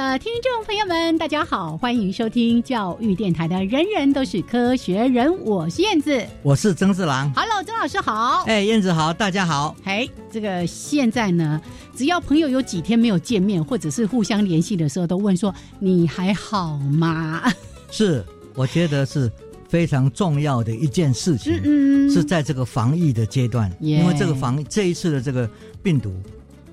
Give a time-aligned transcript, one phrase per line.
[0.00, 7.30] 的听众朋友们，大家好，欢迎收听教育电台的《人人都是科学人》，我是燕子，我是曾志郎。
[7.34, 8.42] Hello，曾老师好。
[8.46, 9.76] 哎，燕子好，大家好。
[9.84, 11.60] 哎，这个现在呢，
[11.94, 17.42] 只要朋友有几天没有见面，或者是互相联系的时候，都问说你还好吗？
[17.92, 19.30] 是，我觉得是
[19.68, 21.60] 非常重要的一件事情。
[21.62, 25.48] 嗯，是在这个防疫的阶段，因为这个防这一次的这个
[25.82, 26.10] 病毒。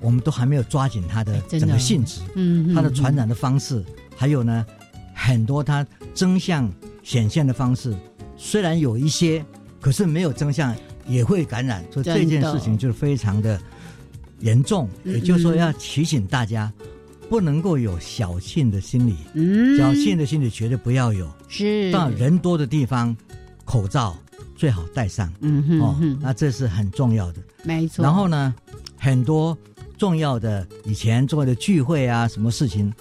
[0.00, 3.84] 我们都还没有抓紧它的整个性质，嗯，它的传染的方式，
[4.16, 4.64] 还有呢，
[5.14, 6.70] 很多它真相
[7.02, 7.94] 显现的方式，
[8.36, 9.44] 虽然有一些，
[9.80, 10.74] 可是没有真相
[11.06, 13.60] 也会感染，所以这件事情就是非常的
[14.40, 14.88] 严重。
[15.04, 16.72] 也就是说，要提醒大家，
[17.28, 21.28] 不能够有侥幸的心理，嗯，侥幸的心理绝对不要有。
[21.48, 23.16] 是到人多的地方，
[23.64, 24.16] 口罩
[24.54, 28.02] 最好戴上，嗯哼，哦，那这是很重要的，没错。
[28.02, 28.54] 然后呢，
[28.96, 29.58] 很多。
[29.98, 32.92] 重要的以前做的聚会啊，什么事情，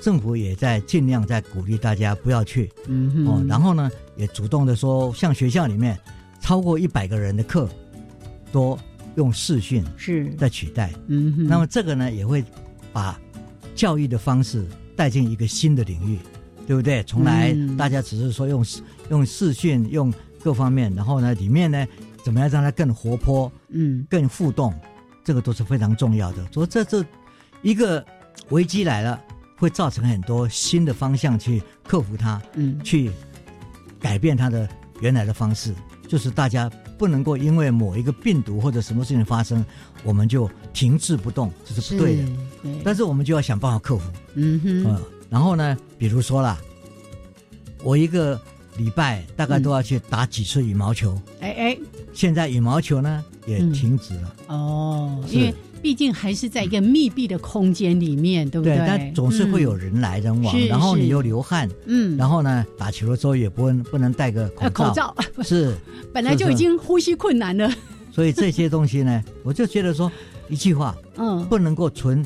[0.00, 2.70] 政府也在尽量在鼓励大家不要去。
[2.86, 5.98] 嗯哦，然后呢，也主动的说，像学校里面
[6.40, 7.68] 超过一百个人的课，
[8.52, 8.78] 多
[9.16, 10.92] 用视讯是在取代。
[11.08, 12.44] 嗯哼，那么这个呢，也会
[12.92, 13.20] 把
[13.74, 16.18] 教育的方式带进一个新的领域，
[16.68, 17.02] 对不对？
[17.02, 18.64] 从来大家只是说用
[19.10, 21.84] 用视讯，用各方面，然后呢，里面呢，
[22.22, 24.72] 怎么样让它更活泼，嗯，更互动。
[25.24, 26.46] 这个都是非常重要的。
[26.52, 27.04] 所以这这
[27.62, 28.04] 一个
[28.50, 29.20] 危机来了，
[29.56, 33.10] 会造成很多新的方向去克服它，嗯，去
[33.98, 34.68] 改变它的
[35.00, 35.74] 原来的方式。
[36.06, 39.64] 就是大家不能够因为某一个病毒或者什么事情发生，
[40.04, 42.28] 我们就停滞不动，这是不对的。
[42.84, 44.10] 但是我们就要想办法克服。
[44.34, 45.02] 嗯哼。
[45.30, 46.58] 然后呢，比如说啦，
[47.82, 48.38] 我一个
[48.76, 51.18] 礼拜大概都要去打几次羽毛球。
[51.40, 51.78] 哎哎，
[52.12, 53.24] 现在羽毛球呢？
[53.46, 54.34] 也停止了。
[54.48, 58.76] 哦，因为毕竟还是在一个密闭的空间里面，对不对？
[58.76, 65.16] 对但总是会有人来人往，然后你又流汗，嗯，然后呢，打球的时候也不能不能戴个口罩，口罩。
[65.42, 65.76] 是
[66.12, 67.70] 本来就已经呼吸困难了。
[68.12, 70.10] 所以这些东西呢，我就觉得说
[70.48, 72.24] 一句话，嗯，不能够存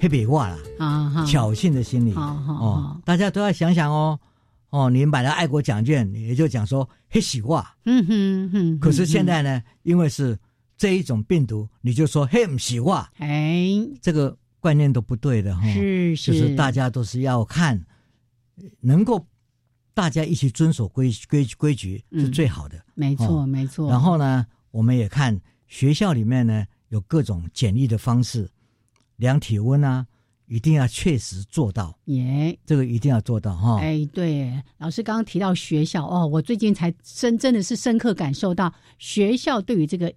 [0.00, 2.12] 黑笔话了啊，侥幸的心理。
[2.14, 4.18] 哦，大家都要想想哦。
[4.70, 7.76] 哦，你买了爱国奖券，也就讲说黑喜话。
[7.84, 8.78] 嗯哼哼。
[8.78, 10.38] 可是现在呢，因为是
[10.76, 13.10] 这一种病毒，你就说黑喜话。
[13.18, 13.66] 哎，
[14.00, 15.62] 这个观念都不对的哈。
[15.72, 16.32] 是是。
[16.32, 17.84] 就是大家都是要看，
[18.80, 19.26] 能够
[19.92, 22.80] 大家一起遵守规规规矩是最好的。
[22.94, 23.90] 没错没错。
[23.90, 28.48] 然后呢，我们也看学校里面呢有各种简易的方式，
[29.16, 30.06] 量体温啊。
[30.50, 33.78] 一定要确实做到耶，这个一定要做到哈。
[33.80, 40.12] 哎，对，老师刚刚提到学校哦，我最近才深真的是深刻感受到学校对于这个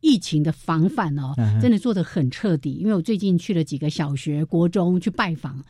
[0.00, 2.74] 疫情的防范哦，真的做的很彻底。
[2.74, 5.60] 因为我最近去了几个小学、国中去拜访，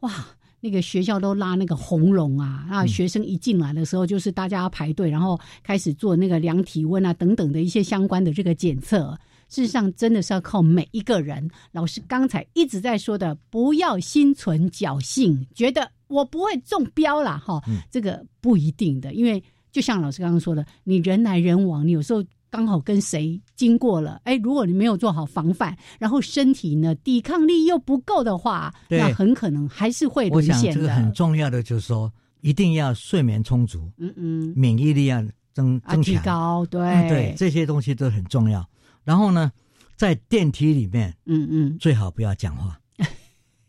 [0.00, 0.26] 哇，
[0.60, 9.18] 那个学校都拉那个红龙啊，那学生一进来的时候就是大家要排队，然后开始做那个量体温啊等等的一些相关的这个检测。
[9.52, 11.46] 事实上，真的是要靠每一个人。
[11.72, 17.62] 老师刚才一直在说的，不要心存侥幸，觉得我不会中标了哈。
[17.90, 30.80] 这个不一定的，因为就像老师刚刚说的，你人来人往，你有时候刚好跟谁经过了，哎，如果你没有做好防范，然后身体呢抵抗力又不够的话，那很可能还是会沦陷的。
[30.80, 32.10] 这个很重要的就是说，
[32.40, 35.22] 一定要睡眠充足，嗯嗯，免疫力要
[35.52, 38.66] 增增强，高，对对，这些东西都很重要。
[39.04, 39.52] 然后呢，
[39.96, 42.78] 在电梯里面，嗯嗯，最好不要讲话。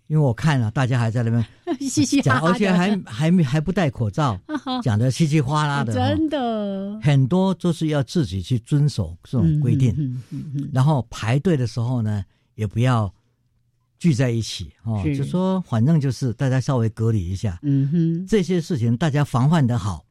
[0.08, 1.44] 因为我看了，大家还在那边
[1.80, 4.40] 嘻嘻哈哈，而且还还还不戴口罩，
[4.84, 10.22] 讲的稀稀哗啦的，真的很多都是要自己去遵守这种规定。
[10.72, 13.12] 然后排队的时候呢，也不要
[13.98, 17.58] 聚在一起哦，就说反正就是大家稍微隔离一下。
[17.64, 20.06] 嗯哼，这些事情大家防范的好，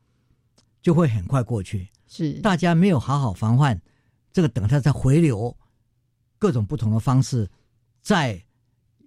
[0.80, 1.86] 就会很快过去。
[2.08, 3.80] 是大家没有好好防范，
[4.32, 5.56] 这个等它再回流，
[6.38, 7.48] 各种不同的方式，
[8.00, 8.42] 再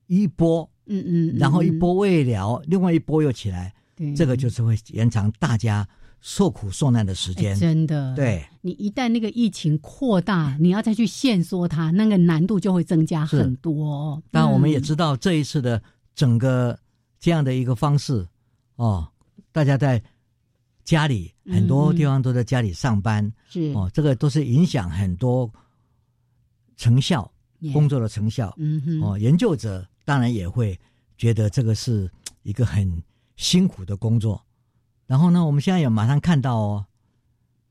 [0.07, 0.69] 一波。
[0.87, 3.73] 嗯嗯，然后一波未了，另外一波又起来，
[4.15, 5.87] 这个就是会延长大家
[6.21, 7.57] 受苦受难的时间。
[7.57, 14.21] 真的，对你一旦那个疫情扩大，你要再去限缩它，那个难度就会增加很多。
[14.29, 15.81] 当然，我们也知道这一次的
[16.13, 16.77] 整个
[17.19, 18.27] 这样的一个方式
[18.75, 19.07] 哦，
[19.51, 20.03] 大家在
[20.85, 23.73] 家里很多地方都在家里上班，是。
[23.73, 25.51] 哦，这个都是影响很多
[26.77, 27.29] 成效
[27.73, 28.53] 工作的成效。
[28.57, 29.85] 嗯哼，哦，研究者。
[30.07, 30.79] 当然也会
[31.17, 32.07] 觉得这个是
[32.43, 33.01] 一个很
[33.37, 34.39] 辛苦的工作，
[35.07, 36.85] 然后呢，我们现在也马上看到哦，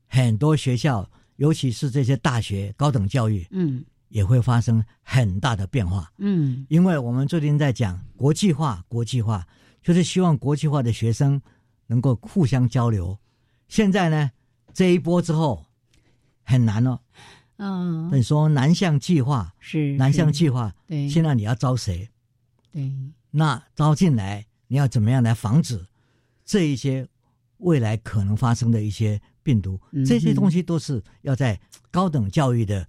[0.09, 9.47] 很多学校，尤其是这些大学高等教育，嗯，也会发生很大的变化，嗯，因为我们最近在讲国际化，国际化
[9.81, 11.41] 就是希望国际化的学生
[11.87, 13.17] 能够互相交流。
[13.67, 14.31] 现在呢，
[14.73, 15.65] 这一波之后
[16.43, 16.99] 很难哦，
[17.57, 22.07] 嗯，你说南向计划是南向计划，对，现在你要招谁？
[22.71, 22.91] 对，
[23.31, 25.85] 那招进来，你要怎么样来防止
[26.43, 27.07] 这一些
[27.57, 29.79] 未来可能发生的一些病毒？
[30.05, 31.59] 这些东西都是要在
[31.89, 32.87] 高等教育的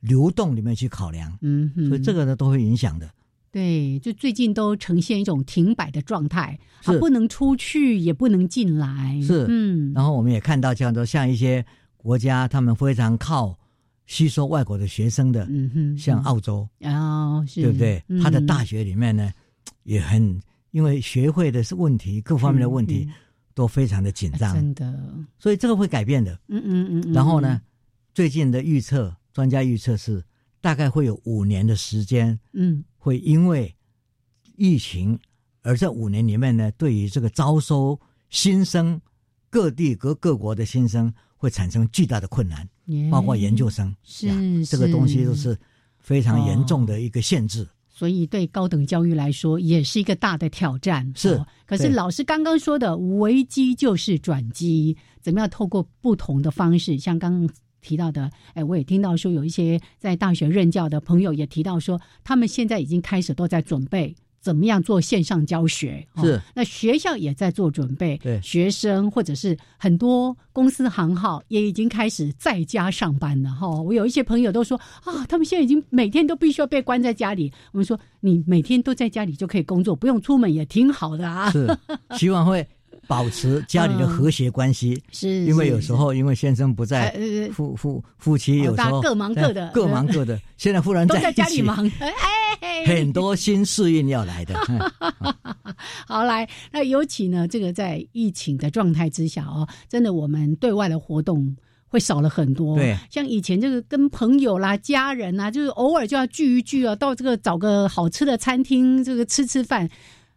[0.00, 1.38] 流动里面去考量。
[1.42, 3.08] 嗯，所以这个呢都会影响的。
[3.56, 9.18] 对，就最近都呈现一种停摆的状态，它不能出去，也不能进来。
[9.22, 9.92] 是，嗯。
[9.94, 11.64] 然后我们也看到，这样说像一些
[11.96, 13.58] 国家，他们非常靠。
[14.08, 18.00] 吸收外国的学生的，嗯哼，像澳洲啊，对不对？
[18.22, 19.32] 他的大学里面呢，
[19.82, 23.08] 也很因为学会的是问题，各方面的问题
[23.52, 24.96] 都非常的紧张，真的。
[25.40, 27.12] 所以这个会改变的，嗯嗯嗯。
[27.12, 27.60] 然后呢，
[28.14, 30.22] 最近的预测，专家预测是
[30.60, 33.72] 大概会有五年的时间，嗯，会因为
[34.56, 35.16] 疫情
[35.62, 37.96] 而在五年里面呢，对于这个招收
[38.30, 39.00] 新生，
[39.48, 42.68] 各地各各国的新生会产生巨大的困难。
[43.08, 45.56] 包括研究生，是这个东西都是
[46.00, 51.12] 非常严重的一个限制，所以对高等教育来说也是一个大的挑战。
[51.14, 57.54] 是，可是老师刚刚说的危机就是转机，怎么样透过不同的方式，像刚刚
[57.86, 64.16] 提到的，哎，我也听到说有一些在大学任教的朋友也提到说，他们现在已经开始都在准备。
[64.38, 66.06] 怎么样做线上教学？
[66.18, 73.68] 是那学校也在做准备，对学生或者是很多公司行号也已经开始在家上班了哈。
[73.68, 77.52] 我有一些朋友都说啊，他们现在已经每天都必须要被关在家里。
[77.72, 81.50] 我们说你每天都在家里就可以工作，不用出门也挺好的啊。
[81.50, 81.76] 是
[82.16, 82.64] 希望会。
[83.06, 87.14] 保持家里的和谐关系，是因为有时候因为先生不在，
[87.52, 90.40] 夫夫夫妻有时候各忙各的，各忙各的。
[90.56, 91.90] 现在忽然在家里忙，
[92.60, 94.54] 哎 很多新适应要来的。
[96.06, 101.56] 好来，那尤其呢，这个在疫情的状态之下哦，真的我们对外的活动
[101.88, 102.76] 会少了很多。
[102.76, 109.88] 对，像以前这个跟朋友啦、家人啊，就是偶尔就要聚一聚啊，到这个找个好吃的餐厅，这个吃吃饭。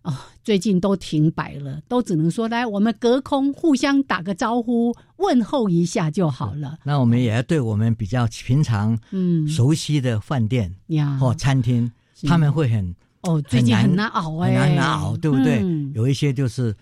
[0.02, 6.80] 啊，最近都停摆了，都只能说来我们隔空互相打个招呼，问候一下就好了。
[6.84, 11.92] 那我们也要对我们比较平常、嗯熟悉的饭店呀或餐厅，
[12.24, 15.62] 他们会很哦，最近很难熬哎，很难熬，对不对？
[15.94, 16.74] 有一些就是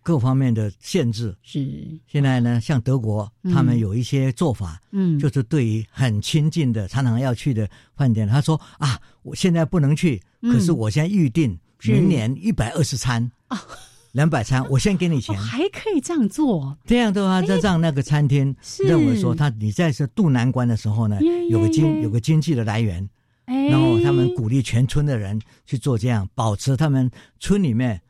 [0.00, 1.36] 各方面的限制。
[1.42, 1.68] 是
[2.06, 11.58] 现在呢，像德国，他们有一些做法，嗯，就是对于很亲近的、常常要去的饭店，他说啊，我现在不能去，可是我现在预定。
[11.82, 13.62] 明年一百二十餐啊，
[14.12, 16.76] 两百餐，我先给你钱，还可以这样做。
[16.84, 21.18] 这样的话，再让那个餐厅认为说，他你在这渡难关的时候呢，
[21.48, 23.08] 有个经有个经济的来源，
[23.46, 28.00] 然后他们鼓励全村的人去做这样，保持他们村里面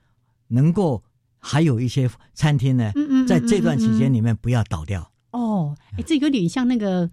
[0.49, 1.03] 能够
[1.39, 2.93] 还有一些餐厅呢，
[3.29, 5.11] 在这段期间里面不要倒掉。
[5.33, 7.11] 哦，哎，这有点像那个。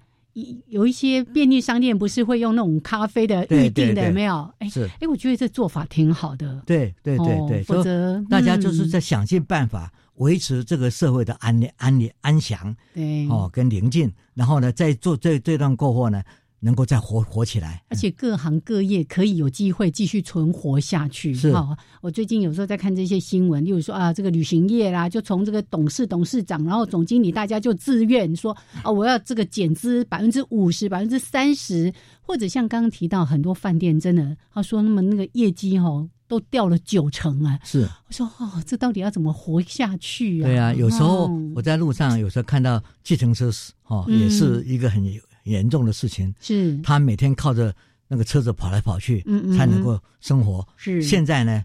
[0.67, 4.50] 有一些便利商店不是会用那种咖啡的预定的没有？
[4.60, 6.62] 哎，是哎，我觉得这做法挺好的。
[6.65, 16.24] 对对对对，否则大家就是在想尽办法维持这个社会的安安安详，对，哦，跟宁静，然后呢，在做这这段过后呢。
[16.60, 21.34] 能够再活活起来，而且各行各业可以有机会继续存活下去。
[21.34, 21.54] 是
[22.02, 37.60] 我最近有时候在看这些新闻，例如说啊，这个旅行业啦，就从这个董事、董事长，然后总经理，大家就自愿说啊，我要这个减资百分之五十、百分之三十，或者像刚刚提到很多饭店，真的他说那么那个业绩哦都掉了九成啊。
[37.64, 40.46] 是我说哦，这到底要怎么活下去啊？
[40.46, 43.52] 对啊，有时候我在路上有时候看到计程车
[43.86, 45.04] 哦，也是一个很。
[45.48, 47.74] 严重的事情是，他每天靠着
[48.08, 50.66] 那个车子跑来跑去，嗯嗯，才能够生活。
[50.77, 51.63] 是，现在呢，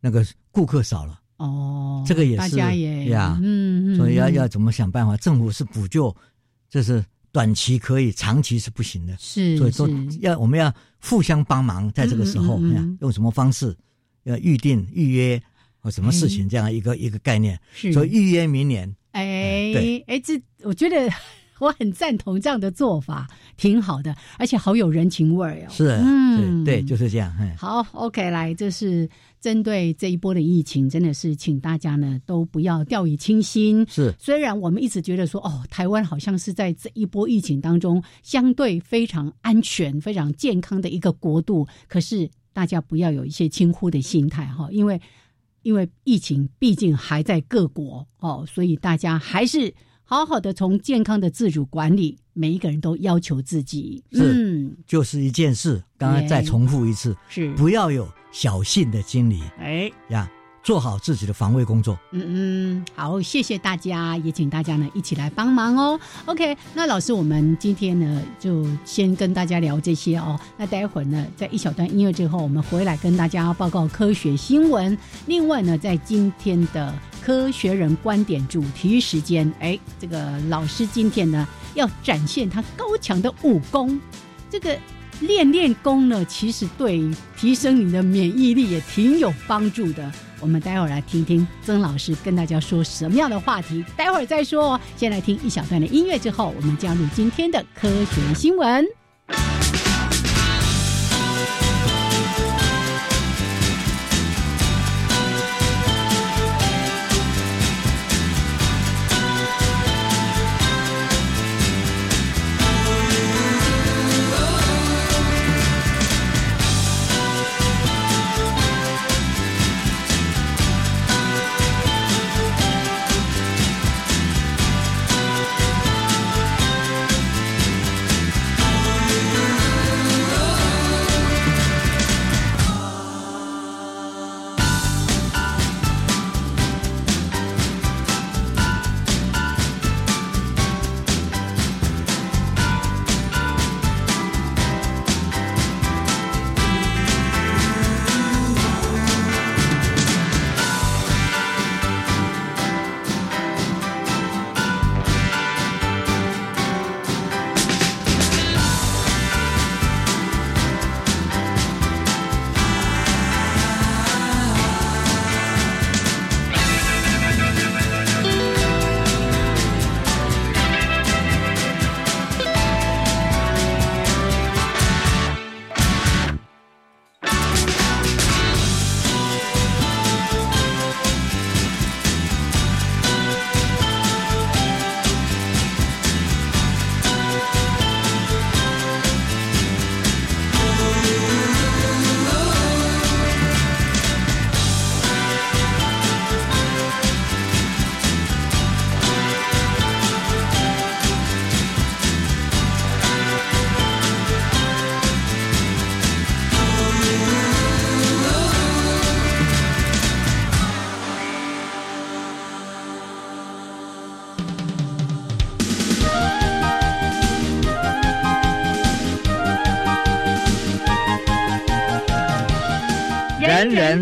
[0.00, 5.16] 那个顾客少了，哦，这个也是大家也呀，嗯嗯，所以要要怎么想办法？
[5.16, 6.14] 政府是补救，
[6.70, 9.16] 这是短期可以，长期是不行的。
[9.18, 9.88] 是，所以说
[10.20, 12.60] 要我们要互相帮忙，在这个时候，
[13.00, 13.76] 用什么方式
[14.22, 15.42] 要预定预约
[15.80, 17.58] 或什么事情这样一个一个概念。
[17.72, 18.94] 是，所以预约明年。
[19.10, 21.12] 哎，对，哎，这我觉得。
[21.64, 25.70] 我很赞同这样的做法，挺好的，而且好有人情味哦。
[25.70, 27.34] 是，嗯，对，就是这样。
[27.56, 29.08] 好，OK，来，这是
[29.40, 33.86] 针对这一波的疫情，真的是请大家呢都不要掉以轻心。
[33.88, 45.00] 是，虽然我们一直觉得说，哦，台湾好像是在这一波疫情当中相对非常安全、非常健康的一个国度，可是大家不要有一些轻忽的心态哈，因为
[45.62, 49.72] 因为疫情毕竟还在各国哦，所以大家还是。
[50.04, 55.82] 好好的从健康的自主管理，每一个人都要求自己，是，就是一件事。
[55.96, 60.30] 刚刚再重复一次，是不要有侥幸的心理，哎呀。
[60.64, 61.96] 做好自己的防卫工作。
[62.10, 66.00] 嗯嗯，好，谢谢大家，也请大家呢一起来帮忙哦。
[66.24, 70.40] OK，那老师，我们今天呢就先跟大家聊这些哦。
[70.56, 74.96] 那待会儿呢，在一小段音乐之后，我们回来跟大家报告科学新闻。
[75.26, 84.00] 另外呢，在今天的科学人观点主题时间，哎，这个老师今天呢要展现他高强的武功，
[84.48, 84.74] 这个。
[85.20, 90.12] 练练功呢，其实对提升你的免疫力也挺有帮助的。
[90.44, 94.80] 我们待会儿来听听曾老师跟大家说什么样的话题，待会儿再说哦。
[94.94, 98.84] 先来听一小段的音乐，之后我们加入今天的科学新闻。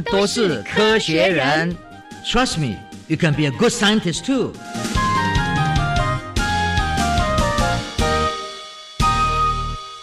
[0.03, 1.77] 人都是科学人
[2.25, 4.53] ，Trust me, you can be a good scientist too。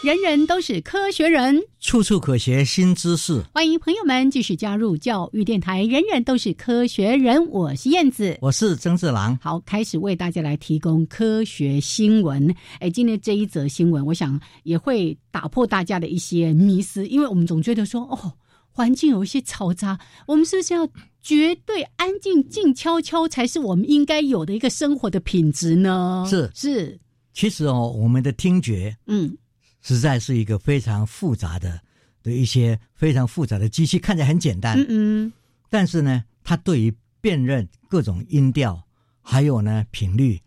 [0.02, 3.44] 人人都是科学人，处处可学新知识。
[3.54, 5.84] 欢迎朋友们继续加入教育电台。
[5.84, 9.38] 人人都是科学人，我是燕子，我是曾志郎。
[9.42, 12.56] 好，开始为大家来提供科学新闻。
[12.80, 18.32] 哎，今天这一则新闻，我想也会打破大家的一些迷思，因为我们总觉得说，哦。
[18.80, 20.88] 环境有一些嘈杂，我们是不是要
[21.22, 26.26] 绝对安静、静悄悄，才是我们应该有的一个生活的品质呢？
[26.30, 26.50] 是。
[26.56, 26.98] 是，
[27.34, 29.38] 其实哦，我们的听觉，嗯，
[29.82, 31.78] 实在是一个非常复杂的
[32.24, 35.34] 的一些非常复杂的机器，看起来很简单，嗯嗯，
[35.70, 38.82] 但是呢，它对于辨认各种音调，
[39.22, 40.40] 还有呢频率，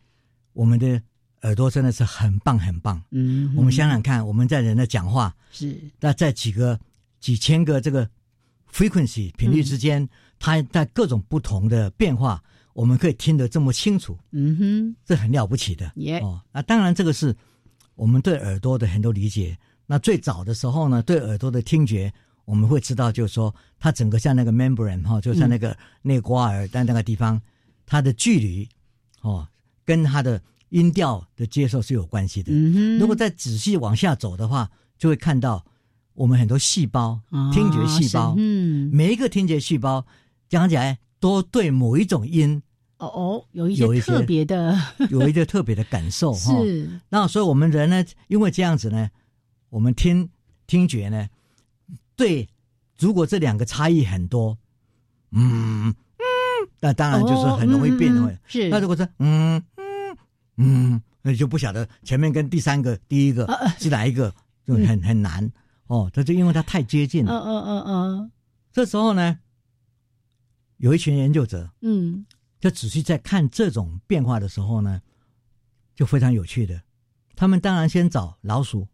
[0.54, 1.02] 我们的
[1.42, 2.98] 耳朵真的是很棒很棒。
[3.10, 5.78] 嗯，我们想想看，我们在人的讲话，是。
[6.00, 6.80] 那在几个
[7.20, 8.08] 几千个这个
[8.72, 15.92] frequency 频率之间，它在各种不同的变化，我们可以听得这么清楚，嗯哼，这很了不起的。
[15.96, 17.36] 耶哦，那当然这个是
[17.94, 19.56] 我们对耳朵的很多理解。
[19.86, 22.10] 那最早的时候呢，对耳朵的听觉，
[22.46, 27.38] 我们会知道，就是说它整个像那个 membrane 哈、就像那个内瓜耳在那个地方，
[27.84, 28.66] 它的距离
[29.20, 29.46] 哦，
[29.84, 32.52] 跟它的音调的接受是有关系的。
[32.54, 35.62] 嗯哼，如果再仔细往下走的话，就会看到
[36.14, 40.04] 我们很多细胞，啊听觉细胞，嗯，每一个听觉细胞
[40.48, 42.62] 讲起来都对某一种音
[42.98, 44.78] 哦哦，有一些些特别的，
[45.10, 46.60] 有一个特别的感受 哈。
[46.62, 49.10] 是，那所以我们人呢，因为这样子呢，
[49.70, 50.28] 我们听
[50.66, 51.28] 听觉呢，
[52.14, 52.48] 对，
[52.98, 54.56] 如果这两个差异很多，
[55.30, 55.94] 嗯嗯，
[56.80, 58.30] 那当然就是很容易变会。
[58.30, 60.16] 哦嗯嗯嗯是，那如果是嗯嗯
[60.58, 64.32] 嗯，那就不晓得前面跟第三个第一个是哪一个，
[64.66, 65.50] 就很很难
[65.92, 66.10] 哦。
[66.12, 67.32] 这就因为它太接近了。
[67.32, 68.32] 嗯嗯嗯嗯
[68.72, 69.38] 这时候呢，
[70.78, 72.24] 有一群研究者嗯，
[72.58, 75.00] 就仔细在看这种变化的时候呢，
[75.94, 76.80] 就非常有趣的。
[77.36, 78.86] 他们当然先找老鼠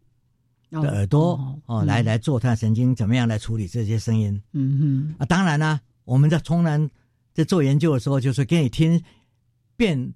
[0.71, 5.25] 哦的耳朵哦哦，来，来做它神经怎么样来处理这些声音嗯哼啊。
[5.25, 6.89] 当然啦，我们在从然
[7.33, 9.01] 在做研究的时候，就是给你听
[9.75, 10.13] 变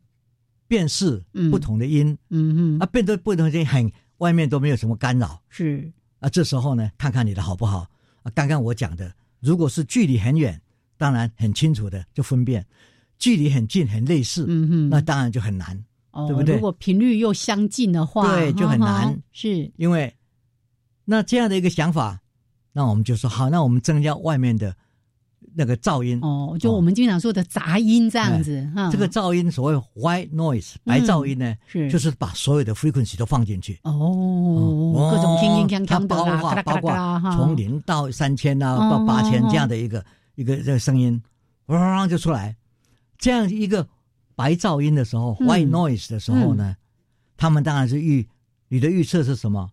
[0.67, 5.91] 辨识嗯不同的音、嗯嗯哼，啊，辨对不同的音很外面都没有什么干扰是，
[6.23, 6.29] 啊。
[6.29, 7.87] 这时候呢，看看你的好不好
[8.23, 8.31] 啊。
[8.33, 10.59] 刚刚我讲的，如果是距离很远，
[10.97, 12.63] 当然很清楚的就分辨；
[13.19, 15.83] 距离很近很类似，嗯哼，那当然就很难。
[16.11, 20.15] 哦，对不对如果频率又相近的话，对就很难是，因为
[21.05, 22.21] 那这样的一个想法，
[22.71, 24.75] 那我们就说好，那我们增加外面的
[25.55, 26.19] 那个噪音。
[26.21, 31.91] 哦，就我们经常说的杂音这样子哈，哎这个噪音，所谓 white noise 白噪音呢，嗯是。
[31.91, 33.79] 就是把所有的 frequency 都放进去。
[33.83, 37.37] 哦，各种铿铿锵锵的它包啦，括包嘎啦嘎啦嘎啦括哈。
[37.37, 41.21] 从零到三千啊，哦到八千哦这样的一个一个这个声音，
[41.67, 42.55] 嗡就出来。
[43.17, 43.87] 这样一个
[44.35, 46.75] 白噪音的时候嗯，white noise 的时候呢，
[47.37, 48.27] 他们当然是预
[48.67, 49.69] 你的预测是什么？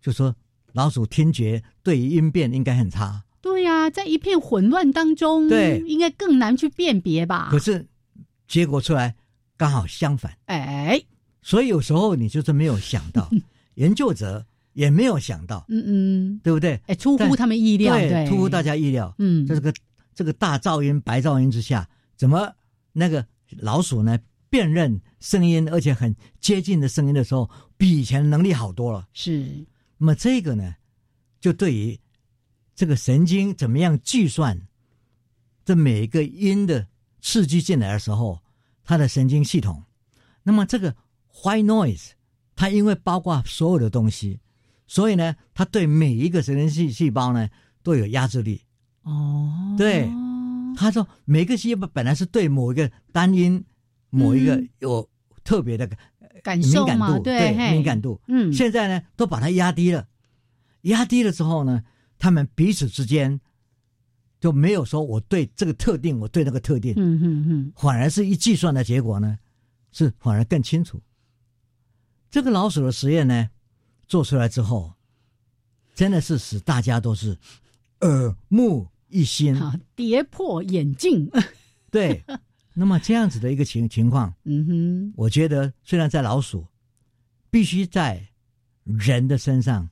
[0.00, 0.34] 就说
[0.72, 3.22] 老鼠听觉对于音变应该很差，
[3.90, 7.58] 在一片混乱当中，对应该更难去辨别吧可？
[7.58, 7.86] 是
[8.48, 9.14] 结果出来
[9.56, 10.36] 刚好相反。
[10.46, 11.02] 哎，
[11.42, 13.30] 所以有时候你就是没有想到，
[13.74, 16.80] 研究者也没有想到，嗯嗯，对不对？
[16.86, 19.14] 哎，出乎他们意料，对，出乎大，家意料。
[19.18, 19.72] 嗯，这个
[20.14, 22.52] 这个大噪音、白噪音之下，怎么
[22.92, 23.26] 那个
[23.58, 24.18] 老鼠呢
[24.48, 29.08] 辨认声音，而且很接近的声音的时候，比以前能力好多了。
[29.12, 29.66] 是，
[29.98, 30.74] 那么这个呢，
[31.40, 31.98] 就对于
[32.76, 34.68] 这个神经怎么样计算
[35.64, 36.86] 这每一个音的
[37.20, 38.40] 刺激进来的时候，
[38.84, 39.82] 它的神经系统，
[40.44, 40.94] 那么这个
[41.42, 42.10] white noise，
[42.54, 44.38] 它因为包括所有的东西，
[44.86, 47.48] 所以呢，它对每一个神经细细胞呢
[47.82, 48.62] 都有压制力。
[49.02, 50.08] 哦，对
[50.76, 53.64] 他说每个细胞本来是对某一个单音、
[54.10, 54.68] 某一个嗯。
[54.80, 55.08] 有
[55.42, 55.88] 特别的
[56.42, 57.72] 感敏感度，对，嘿。
[57.72, 60.06] 敏感，度，嗯，现在呢，都把它压低了，
[60.82, 61.82] 压低了之后呢，
[62.18, 63.40] 他们彼此之间
[64.40, 69.38] 就没有说我对这个特定，我对那个特定，嗯嗯嗯，反而是一计算的结果呢，
[69.92, 71.02] 是反而更清楚。
[72.30, 73.48] 这个老鼠的实验呢，
[74.06, 74.92] 做出来之后，
[75.94, 77.38] 真的是使大家都是
[78.00, 79.56] 耳目一新。
[79.56, 81.30] 啊，跌破眼镜，
[81.90, 82.22] 对，
[82.74, 86.66] 那么这样子的一个情情况，嗯哼，我觉得虽然在老鼠，
[87.50, 88.28] 必须在
[88.84, 89.88] 人的身上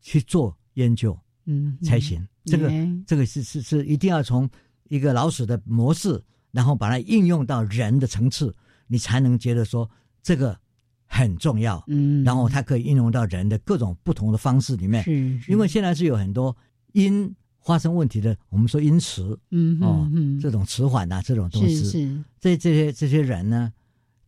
[0.00, 2.26] 去做研究嗯，才行。
[2.44, 4.48] 这个耶这个是是是一定要从
[4.88, 8.54] 一个老鼠的模式，然后把它应用到人的层次，
[8.86, 9.88] 你才能觉得说
[10.22, 10.58] 这个
[11.06, 11.82] 很重要。
[11.86, 16.54] 嗯，然后它可以应用到人的各种不同的方式里面，是，是因为现在是有很多
[16.92, 23.72] 因发生问题的，我们说因迟嗯哦嗯，这种迟缓啊这种东西，是是，这这些这些人呢，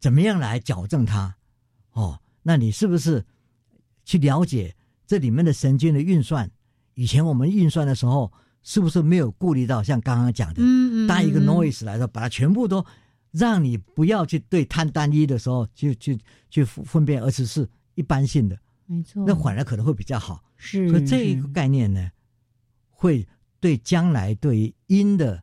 [0.00, 1.36] 怎么样来矫正它？
[1.92, 3.22] 哦，那你是不是
[4.06, 4.74] 去了解
[5.06, 6.50] 这里面的神经的运算？
[6.96, 8.32] 以前我们运算的时候，
[8.62, 12.84] 是不是没有顾虑到像刚刚讲的，嗯嗯，当一个嗯 noise 来说，把它全部都
[13.30, 20.42] 让你不要去对碳单一的时候去去去分辨，而是是一般性的，没错，那反而可能会比较好。
[20.56, 22.10] 是，所以这一个概念呢，
[22.88, 23.28] 会
[23.60, 25.42] 对将来对于音的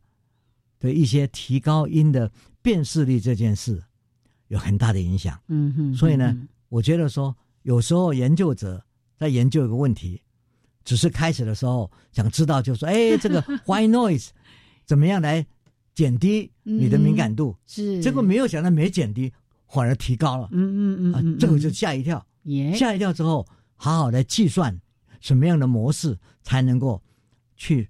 [0.79, 2.31] 的一些提高音的
[2.63, 3.79] 辨识力这件事
[4.47, 5.39] 有很大的影响。
[5.49, 8.83] 嗯哼，所以呢嗯，我觉得说，有时候研究者
[9.15, 10.19] 在研究一个问题，
[10.83, 14.29] 只是开始的时候想知道，就说， 哎，这个 white noise
[14.85, 15.45] 怎么样来
[15.93, 17.55] 减低你的敏感度？
[17.65, 19.31] 是结果没有想到没减低，
[19.67, 20.49] 反而提高了。
[20.51, 22.25] 嗯嗯嗯啊嗯，，这个就吓一跳。
[22.75, 24.77] 吓一跳之后，好好的计算
[25.21, 27.01] 什么样的模式才能够
[27.55, 27.89] 去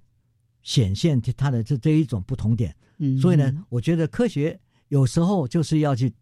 [0.61, 2.75] 显现它的这这一种不同点。
[2.99, 6.13] 嗯所以呢，我觉得科学有时候就是要去，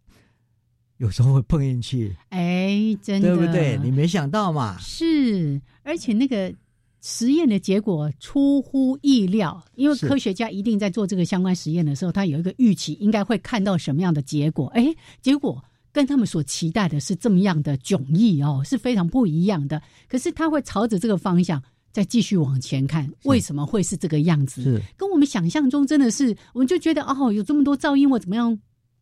[1.01, 3.75] 有时候会碰运气，哎，真的对不对？
[3.83, 4.77] 你没想到嘛？
[4.79, 6.53] 是，而且那个
[7.01, 14.67] 实验的结果出乎意料，因为科学家一定在做这个相关实验的时候，他有一个预期，应该会看到什么样的结果。
[14.75, 15.59] 哎，结果
[15.91, 19.81] 跟他们所期待的是这么样的迥异哦，是非常不一样的。
[20.07, 21.59] 可是他会朝着这个方向
[21.91, 24.61] 再继续往前看，为什么会是这个样子？
[24.61, 28.55] 是跟我们想象中真的是，我们就觉得哦，有这么多噪音，我怎么样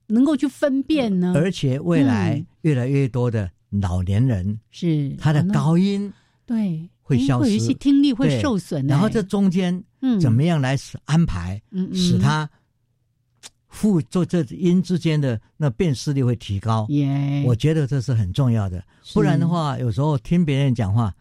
[0.09, 1.33] 能够去分辨呢？
[1.35, 2.45] 而且未来嗯。
[2.61, 6.11] 越来越多的老年人，是他的高音，
[6.45, 7.57] 对会消失。
[7.57, 10.19] 些听力会受损欸，然后这中间嗯。
[10.19, 11.95] 怎么样来使安排，嗯嗯。
[11.95, 12.49] 使他
[13.67, 16.85] 附做这音之间的那辨识力会提高。
[16.89, 21.13] 耶，我觉得这是很重要的，不然的话，有时候听别人讲话，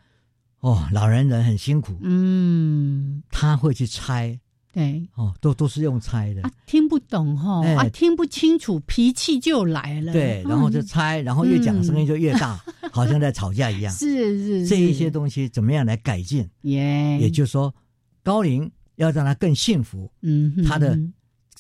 [0.61, 4.41] 哦，老人人很辛苦，嗯，他会去猜，
[4.79, 7.75] 对哦，都都是用猜的，啊，听不懂哈、哎。
[7.75, 12.59] 啊，听不清楚，脾气就来了，对，然后就嗯猜，然后越讲声音就越大，
[12.93, 13.93] 好像在吵架一样。
[13.93, 16.49] 是是这一些东西怎么样来改进？
[16.63, 17.75] 耶，也就是说，
[18.23, 21.13] 高龄要让他更幸福，嗯哼，他的嗯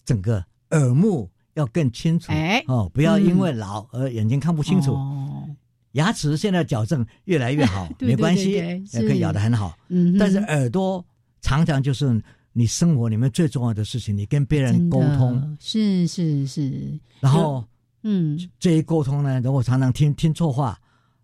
[0.04, 2.62] 整个耳目要更清楚，哎。
[2.68, 4.92] 哦，不要因为老而眼睛看不清楚。
[4.94, 5.44] 哦
[5.92, 9.76] 牙齿现在矫正越来越好， 对没关系，也可以咬得很好。
[9.88, 11.04] 嗯，但是耳朵
[11.40, 12.22] 常常就是
[12.58, 17.64] 你生活里面最重要的事情，你跟别人沟通，是是是，然后
[18.02, 20.76] 嗯，这一沟通呢，如果常常听听错话，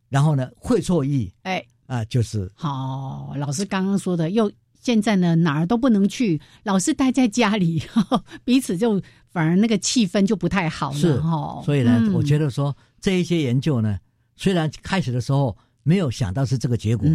[0.08, 1.28] 然后呢会错意。
[1.42, 2.48] 哎，啊、就是。
[2.54, 4.48] 好，老师刚刚说的，又
[4.80, 7.82] 现在呢哪儿都不能去，老是待在家里，
[8.44, 11.60] 彼此就反而那个气氛就不太好了哈。
[11.64, 12.12] 所以呢，嗯。
[12.14, 13.98] 我觉得说这一些研究呢，
[14.36, 17.08] 虽然开始的时候没有想到是这个结果，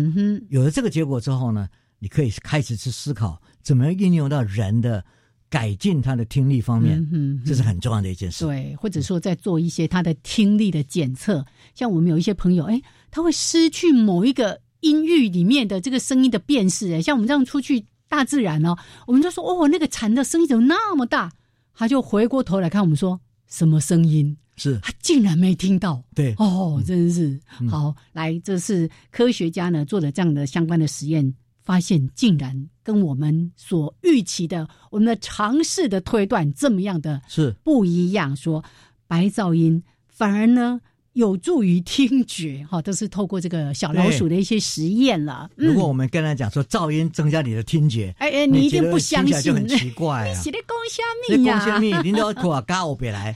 [0.50, 5.04] 有了这个结果之后呢，你可以开始去思考怎么应用到人的
[5.50, 8.46] 改进他的听力方面，嗯哼这是很重要的一件事。
[8.46, 12.82] 对，或者说在做一些他的听力的检测，像我们有一些朋友，哎，
[13.12, 21.32] 他会失去某一个音域里面的这个声音的辨识，哎，像我们这样出去大自然哦，我们就说哦，那个蝉的声音怎么那么大？
[21.74, 26.04] 他就回过头来看我们说什么声音，是他竟然没听到。
[26.14, 27.96] 对，哦，真是、嗯好！
[28.12, 31.34] 来，这是科学家呢做的这样的相关的实验，
[31.70, 37.56] 发现竟然跟我们所预期的、我们的尝试的推断这么样的是。
[37.64, 38.36] 不一样。
[38.36, 38.66] 说
[39.08, 40.82] 白噪音反而呢
[41.14, 45.48] 有助于听觉，哈、都是透过这个小老鼠的一些实验了。
[45.56, 50.42] 如果我嗯、们跟他讲说噪音增加你的听觉，哎哎，你一定不相信，就很奇怪你啊。
[50.42, 51.60] 写的公虾那米呀？
[51.60, 53.36] 光纤密，您都要给我嘎我别来。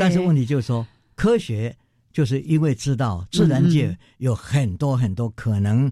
[0.00, 1.76] 但是问题就是说，科学
[2.12, 5.88] 就是因为知道自然嗯界有很多很多可能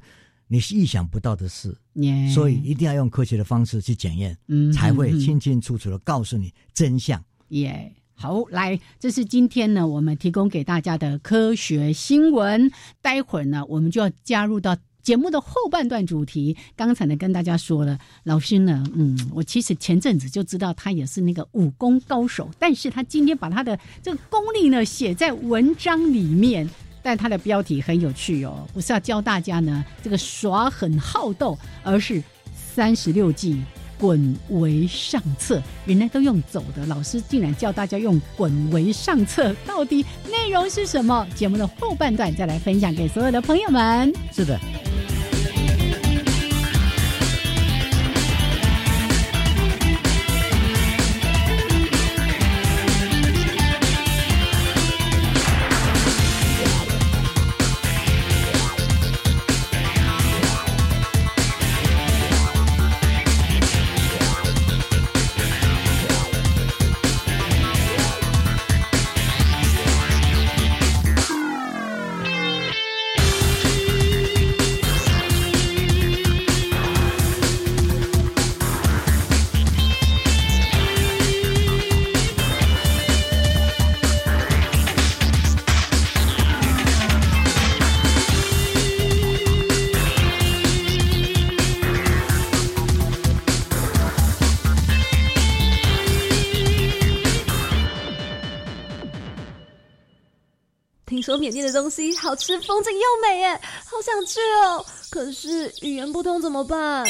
[0.48, 7.22] 你是意想不到的事，耶所以一定要用科学的方式去检验，嗯才会清清楚楚的告诉你真相。
[7.48, 12.70] 耶好，来，这是今天呢我们提供给大家的科学新闻。
[13.02, 16.56] 待会儿呢，我们就要加入到节目的后半段主题。
[16.74, 26.70] 刚才呢跟大家说了，老师呢，嗯，我其实前阵子就知道他也是那个武功高手，但是他今天把他的这个功力呢写在文章里面。
[27.06, 32.20] 但它的标题很有趣哦，不是要教大家呢这个耍很好斗，而是
[32.52, 33.62] 三十六计
[33.96, 35.62] 滚为上策。
[35.84, 41.24] 原来都用走的，老师竟然教大家用滚为上策，到底内容是什么？
[41.36, 44.12] 节目的后半段再来分享给所有的朋友们。
[44.32, 44.58] 是的，
[101.46, 103.52] 缅甸的东西好吃，风景又美，耶，
[103.84, 104.84] 好想去哦。
[105.08, 107.04] 可是语言不通怎么办？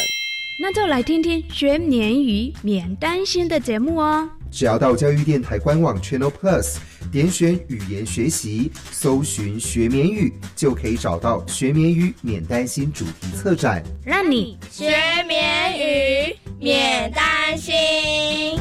[0.61, 4.29] 那就来听听学缅语免担心的节目哦。
[4.51, 6.77] 只要到教育电台官网 Channel Plus
[7.11, 14.95] 点选语言学习，搜寻学缅语，就可以找到学缅语免担心主题策展，让你学
[15.27, 18.61] 缅语免担心。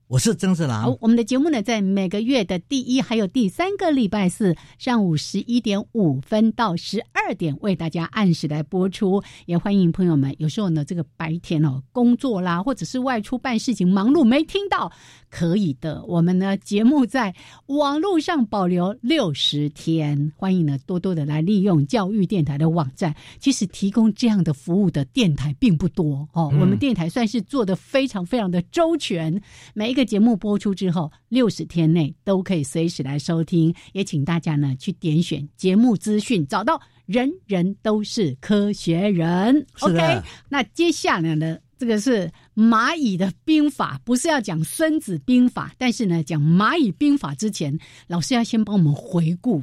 [0.11, 0.81] 我是曾志郎。
[0.81, 9.23] 好，我们的节目呢，在每个月的第一还有第三个礼拜四上午十一点五分到十二点为大家按时来播出。
[9.45, 14.91] 也欢迎朋友们，有时候呢，这个白天哦工作啦，或者是外出办事情忙碌没听到，
[15.29, 16.03] 可以的。
[16.03, 17.33] 我们呢节目在
[17.67, 23.15] 网络上保留六十天，欢迎呢多多的来利用教育电台的网站。
[23.39, 29.41] 其实提供这样的服务的电台并不多哦，我们电台算是做的非常非常的周全，
[29.73, 30.00] 每一个。
[30.05, 33.73] 节目播出之后，六十天内都可以随时来收听。
[33.93, 39.65] 也请大家呢去点选节目资讯，找到人人都是科学人。
[39.81, 49.61] OK，那接下来呢，这个是蚂蚁的兵法，不是要讲孙子兵法，但是呢，讲蚂蚁兵法之前，老师要先帮我们回顾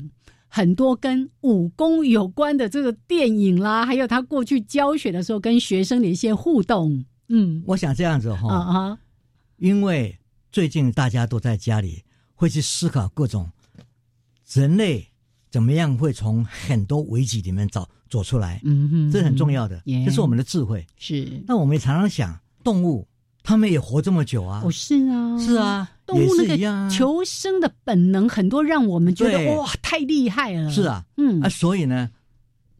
[0.49, 7.05] 很多跟武功有关的这个电影啦，还有他过去教学的时候跟学生的一些互动。
[7.29, 8.99] 嗯，我想这样子哈，啊
[9.59, 10.18] 因为。
[10.51, 12.03] 最近大家都在家里，
[12.35, 13.51] 会去思考各种
[14.53, 15.07] 人类
[15.51, 18.61] 怎么样会从很多危机里面找走出来。
[18.65, 20.87] 嗯哼，这是很重要的，这是我们的智慧。
[20.97, 21.43] 是。
[21.47, 23.07] 那我们也常常想，动物
[23.43, 24.63] 它们也活这么久啊。
[24.65, 30.71] 哦，是啊，是啊，动物那个求生的本能，很多让我们觉得哇，太厉害了。
[30.71, 32.11] 是啊，嗯啊，所以呢，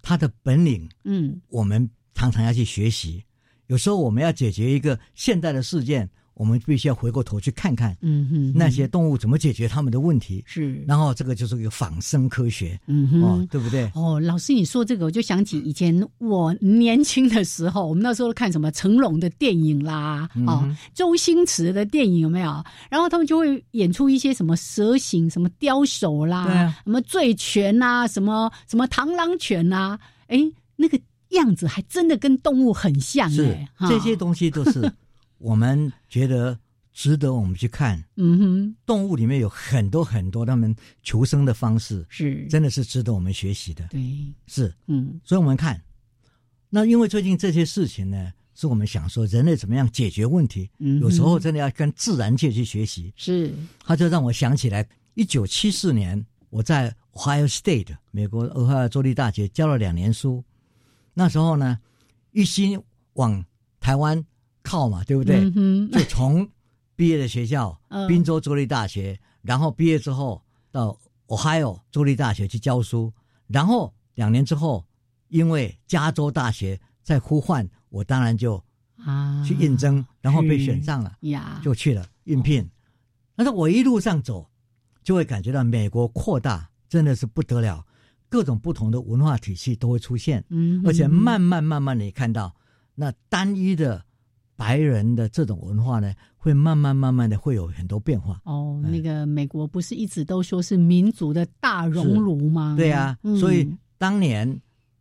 [0.01, 3.25] 他的本领，嗯，我们常常要去学习。
[3.67, 6.09] 有时候我们要解决一个现代的事件。
[6.39, 10.43] 我们必须要回过头去看看，嗯哼，那些动物怎么解决他们的问题？
[10.47, 13.91] 是，然后这个就是一个仿生科学，嗯哼，对不对？
[13.95, 22.65] 哦，老师，你说这个，我就想起以前我年轻的时候，我们那时候看什么成龙的电影啦，啊，周星驰的电影有没有？
[22.89, 29.99] 然后他们就会演出一些什么蛇形、什么雕手啦，什么醉拳呐，什么什么螳螂拳呐，
[30.29, 30.39] 哎，
[30.77, 30.97] 那个
[31.31, 34.91] 样子还真的跟动物很像，哎，这些东西都是。
[35.39, 36.59] 我们觉得
[36.93, 40.75] 值得我们去看，嗯哼，动物里面有很多很多他们
[41.05, 42.45] 求生的方式，是。
[42.49, 44.01] 真的是值得我们学习的，对，
[44.49, 45.81] 是，嗯，所以我们看，
[46.69, 60.43] 那因为最近这些事情呢，是我们想说人类怎么样解决问题，嗯，有时候真的要跟自然界去学习，是，他就让我想起来，一九七四年我在 Ohio State 美国俄亥俄州立大学教了两年书，
[61.15, 61.79] 那时候呢，
[62.33, 63.45] 一心往
[63.79, 64.25] 台湾。
[64.69, 65.51] 靠嘛，对不对？
[65.91, 66.47] 就从
[66.95, 73.13] 毕业的学校，宾州州立大学，然后毕业之后到 Ohio 州立大学去教书，
[73.47, 74.85] 然后两年之后，
[75.29, 78.63] 因为加州大学在呼唤我，当然就
[78.97, 79.43] 啊。
[79.47, 82.69] 去应征，然后被选上了，呀，就去了应聘。
[83.37, 84.51] 但是我一路上走，
[85.03, 87.87] 就会感觉到美国扩大真的是不得了，
[88.29, 92.55] 各种不同的文化体系都会出现，嗯，而且慢慢慢慢你看到
[92.97, 94.05] 那单一的
[94.59, 98.41] 白人的这种文化呢，会慢慢慢慢的会有很多变化。
[98.45, 102.75] 哦，那个美国不是一直都说是民族的大熔炉吗？
[102.77, 103.65] 对啊，嗯所以
[103.99, 104.61] 当年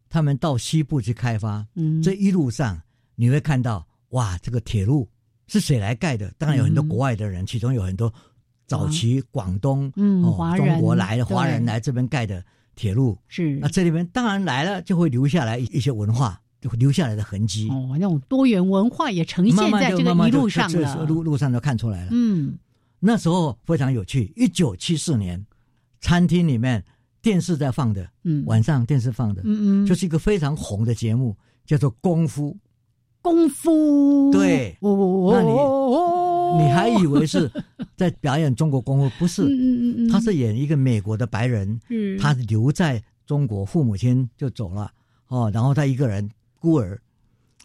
[0.09, 2.79] 他们到西部去开发，嗯这一路上
[3.15, 5.09] 你会看到，哇，这个铁路
[5.47, 6.31] 是谁来盖的？
[6.37, 8.13] 当然有很多嗯国外的人，其中有很多
[8.67, 13.17] 早期广东、嗯哦华人中国来的华人来这边盖的铁路。
[13.27, 16.39] 是那这里面当然来了，就会留下来一一些文化，
[16.77, 17.69] 留下来的痕迹。
[17.69, 21.05] 哦，那种多元文化也呈现慢慢在这个一路上这了。
[21.05, 22.09] 路路上都看出来了。
[22.11, 22.57] 嗯，
[22.99, 24.33] 那时候非常有趣。
[24.35, 25.45] 一九七四年，
[26.01, 26.83] 餐厅里面
[27.21, 32.51] 电视在放的，嗯晚上电视放的，嗯嗯就是一个非常红的节目，叫做《功夫》。
[33.19, 37.51] 功夫，对哦，那你哦你还以为是
[37.97, 39.15] 在表演中国功夫？
[39.19, 44.89] 不是，嗯嗯嗯嗯他是演一个美国的白人，嗯他留在中国，父母亲就走了
[45.27, 46.99] 哦，然后他一个人孤儿，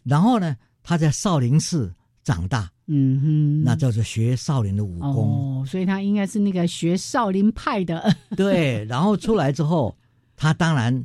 [0.05, 5.63] 然后呢，他在少林寺长大，嗯哼，那叫做学少林的武功。
[5.63, 9.97] 哦，所以他应该是那个学少林派的， 对，然后出来之后，
[10.37, 11.05] 他当然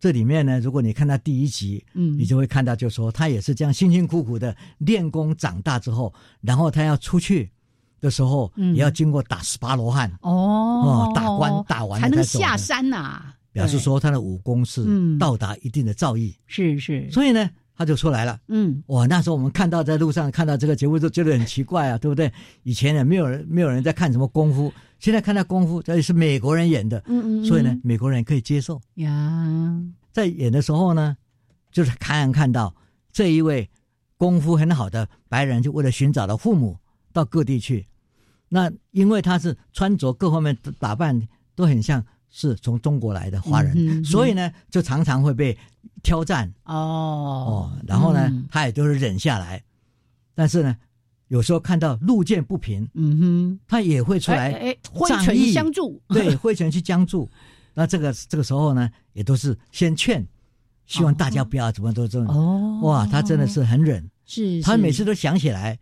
[0.00, 2.18] 这里面呢，如果你看他第一集，嗯。
[2.18, 7.50] 你就会看到，就说他也是这样辛辛苦苦的练功长大之后，然后他要出去
[8.00, 8.74] 的时候，嗯。
[8.76, 10.30] 也要经过打十八罗汉，哦。
[10.30, 15.18] 哦打关打完了才能下山呐，表示说他的武功是嗯。
[15.18, 18.40] 到达一定的造诣，是是，所以呢，他就出来了。
[18.48, 18.82] 嗯。
[18.86, 22.32] 哇，那时候我们看到在路上看到这个节目都觉得很奇怪啊，对不对？
[22.62, 28.80] 以前呢没有人没有人在看什么功夫，现在看到功夫，这里是美国人演的，嗯嗯，所以呢嗯，美国人可以接受。
[28.94, 29.80] 呀，
[30.12, 31.16] 在演的时候呢，
[31.70, 32.74] 就是看看到
[33.12, 33.68] 这一位
[34.16, 36.76] 功夫很好的白人，就为了寻找到父母
[37.12, 37.86] 到各地去。
[38.48, 45.56] 那因为他是穿着各方面的打扮都很像是从中国来的华人，嗯所以呢，就常常会被
[46.02, 46.52] 挑战。
[46.64, 46.74] 哦。
[46.74, 47.72] 哦。
[47.86, 48.46] 然后呢，嗯。
[48.50, 49.62] 他也都是忍下来，
[50.34, 50.76] 但是呢，
[51.28, 57.28] 有时候看到路见不平，嗯哼，他也会出来哎哎，挥拳相助， 对，挥拳去相助。
[57.74, 60.26] 那这个这个时候呢，也都是先劝，
[60.86, 62.28] 希望大家不要怎么都这样。
[62.28, 64.62] 哦，哇，他真的是很忍，是是。
[64.62, 65.78] 他每次都想起来，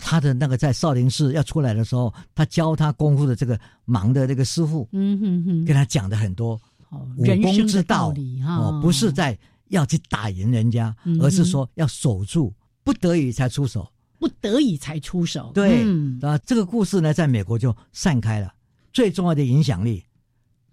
[0.00, 13.88] 他的那个在少林寺要出来的时候，他教他功夫的这个忙的那个师傅，嗯哼哼，跟他讲的很多哦武功之道道理哈，哦，不是在要去打赢人家，嗯而是说要守住，不得已才出手。
[14.18, 16.18] 不得已才出手，对，嗯。
[16.20, 18.52] 啊，这个故事呢，在美国就散开了。
[18.92, 20.04] 最重要的影响力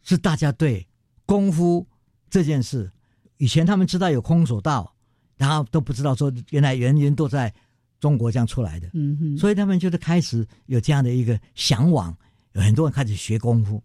[0.03, 0.85] 是大家对
[1.25, 1.87] 功夫
[2.29, 2.91] 这件事，
[3.37, 4.93] 以前他们知道有空手道，
[5.37, 7.53] 然后都不知道说原来原因都在
[7.99, 12.15] 中国这样出来的，嗯哼，所以他们就是开始有这样的一个向往，
[12.53, 13.81] 有很多人开始学功夫。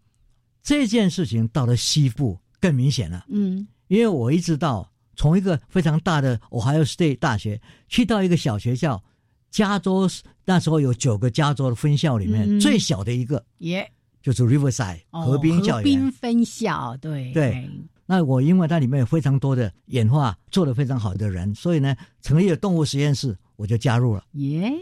[0.62, 3.66] 这件事情到了西部更明显了，嗯。
[3.88, 9.02] 因为我一直到从一个非常大的 Ohio State 大学去到一个小学校，
[9.50, 10.08] 加州
[10.46, 12.58] 那时候有九个加州的分校里面、嗯。
[12.58, 13.90] 最小的一个耶，
[14.22, 15.82] 就是 Riverside 哦河滨校河。
[15.82, 17.32] 滨分校，对。
[17.32, 17.68] 对，
[18.06, 24.24] 那我因为它里面有非常多的演化做得非常好的人，所以呢，成立了动物实验室，我就加入了。
[24.32, 24.72] 耶，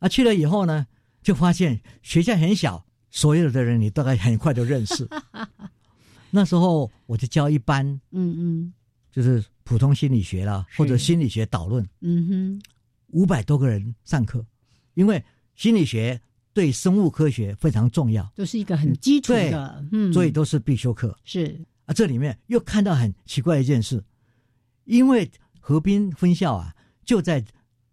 [0.00, 0.86] 啊，去了以后呢，
[1.22, 5.08] 就发现学校很小，所有的人你大概很快就认识。
[6.30, 8.72] 那时候我就教一班，嗯嗯。
[9.10, 12.62] 就是普通心理学啦，或者心理学导论，嗯哼，
[13.08, 14.44] 五百多个人上课，
[14.92, 15.24] 因为
[15.56, 16.20] 心理学
[16.52, 21.18] 对生物科学非常重要，就是一个很基础的，嗯，所以都是必修课。
[21.24, 21.58] 是。
[21.86, 21.94] 啊。
[21.94, 24.04] 这里面又看到很奇怪一件事，
[24.84, 26.72] 因为河滨分校啊
[27.04, 27.42] 就在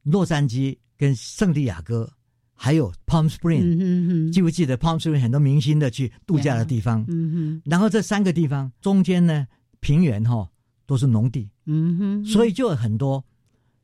[0.06, 2.10] 洛杉矶跟圣地亚哥，
[2.54, 7.04] 还有 Palm Spring，、嗯哼哼，记不记得 Palm Spring 很多明星的去度假的地方？
[7.10, 9.46] 嗯哼，然后这三个地方中间呢，
[9.80, 10.50] 平原哈、
[10.86, 13.24] 都是农地，嗯哼，所以就有很多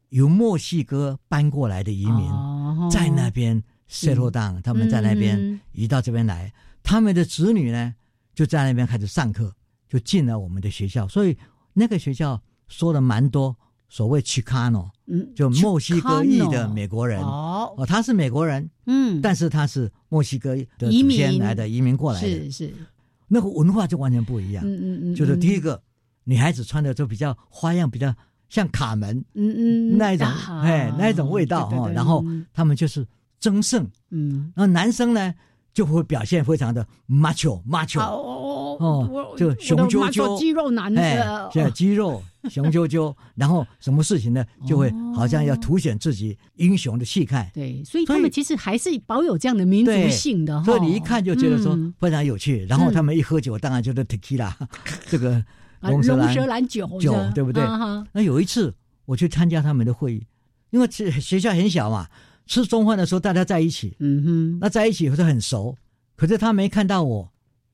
[0.10, 2.90] 由墨西哥搬过来的移民，哦。
[2.92, 5.60] 在那边 settle down，、他们在那边嗯。
[5.74, 7.94] 移到这边来，他们的子女呢
[8.34, 9.54] 就在那边开始上课，
[9.90, 11.36] 就进了我们的学校，所以
[11.74, 13.56] 那个学校说了蛮多
[13.92, 17.20] 所谓 Chicano，嗯，就墨西哥裔的美国人。
[17.22, 21.18] 哦，哦，他是美国人，嗯，但是他是墨西哥的移民。
[21.18, 22.74] 祖先来的移民过来的，是是，
[23.28, 24.64] 那个文化就完全不一样。
[24.66, 25.84] 嗯嗯嗯，就是第一个，个，
[26.24, 28.16] 女孩子穿的就比较花样，比较
[28.48, 31.72] 像卡门嗯嗯，那一种，啊哎，那一种味道哈。
[31.72, 32.46] 对对对然后嗯。
[32.54, 33.06] 他们就是
[33.42, 34.54] 争胜，嗯。
[34.56, 35.34] 然后男生呢
[35.74, 47.50] 就会表现非常的 macho macho 哦哦，就雄赳赳，肌肉男哎，这 肌肉雄赳赳，然后什么事情呢，就会好像要凸显自己英雄的气概。
[47.54, 52.66] 对，所以他们其实还是保有这样的民族性的，所以你一看就觉得说非常有趣。
[52.66, 54.52] 然后他们一喝酒，当然就是 tequila
[55.08, 55.44] 这个
[55.82, 57.64] 龙舌兰酒酒，对不对？
[58.12, 58.74] 那有一次
[59.06, 60.26] 我去参加他们的会议，
[60.72, 62.08] 因为学校很小嘛。
[62.46, 65.78] 吃中饭的时候，大家在一起，嗯哼，那在一起不是很熟。
[66.16, 67.32] 可是他没看到我，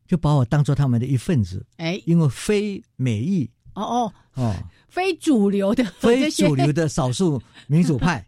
[0.07, 1.65] 就把我当做他们的一份子。
[1.77, 4.55] 哎，因为非美裔，哦哦哦，
[4.87, 8.25] 非主流的， 非主流的少数民主派，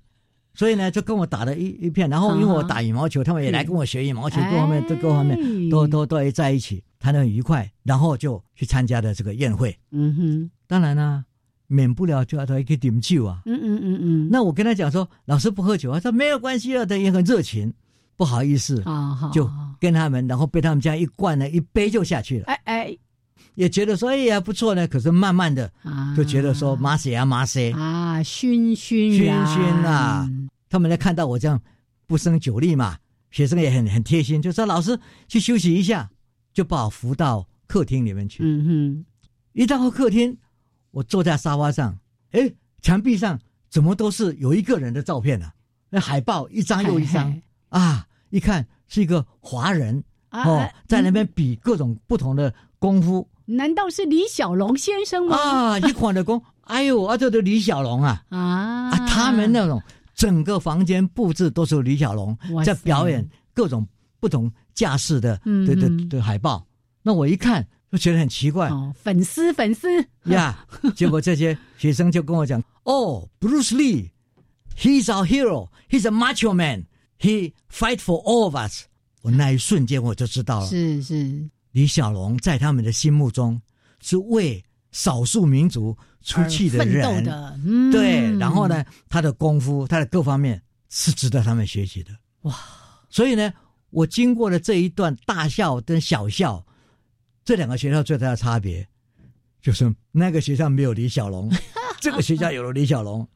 [0.53, 2.09] 所以呢，就跟我打了一一片。
[2.09, 7.71] 然后因为我打羽毛球，他们也来跟我学羽毛球，各方面都各方面都都都在一起，谈得很愉快。
[7.83, 9.77] 然后就去参加的这个宴会。
[9.91, 11.23] 嗯哼，当然啦。
[11.71, 14.29] 免不了就要他一个点酒啊，嗯嗯嗯嗯。
[14.31, 17.71] 那我跟他讲说，老师不喝酒啊，他说没有关系啊，他也很热情，
[18.17, 19.47] 不好意思啊，就
[19.79, 22.45] 跟他们，然后被他们这样一灌呢，一杯就下去了。
[22.45, 22.97] 哎哎，
[23.53, 25.71] 也觉得说哎呀不错呢，可是慢慢的
[26.17, 30.27] 就觉得说马谁啊马谁啊熏熏熏熏啊，
[30.69, 31.61] 他们来看到我这样
[32.07, 32.97] 不胜酒力嘛，
[33.29, 36.09] 学生也很很贴心，就说老师去休息一下，
[36.51, 38.41] 就把我扶到客厅里面去。
[38.43, 39.05] 嗯哼，
[39.53, 40.35] 一到客厅。
[40.91, 41.97] 我坐在沙发上，
[42.31, 45.51] 哎，墙壁上怎么都是有一个人的照片呢？
[45.89, 48.07] 那海报一张又一张啊！
[48.29, 53.27] 一看是一个华人哦，在那边比各种不同的功夫。
[53.45, 55.37] 难道是李小龙先生吗？
[55.37, 58.89] 啊，一款的功，哎呦，啊，这的李小龙啊啊！
[58.89, 59.81] 啊，他们那种
[60.13, 63.87] 整个房间布置都是李小龙在表演各种
[64.19, 66.65] 不同架势的的的的海报。
[67.01, 67.67] 那我一看。
[67.91, 69.87] 就觉得很奇怪，哦粉丝粉丝
[70.25, 70.63] 呀，
[70.95, 78.83] 结果这些学生就跟我讲：“哦， Bruce Lee，he's our hero，he's a macho man，he fight for all of us。”
[79.23, 83.59] 我那一瞬间我就知道了，是是，李小龙在他们的心目中
[84.01, 87.23] 是为少数民族出气的人，
[87.91, 92.11] 对，然后呢，他的功夫，他的各方面是值得他们学习的。
[92.43, 92.55] 哇，
[93.09, 93.51] 所以呢，
[93.89, 96.63] 我经过了这一段大笑跟小校。
[97.49, 98.87] 这两个学校最大的差别，
[99.59, 101.51] 就是那个学校没有李小龙，
[101.99, 103.27] 这个学校有了李小龙。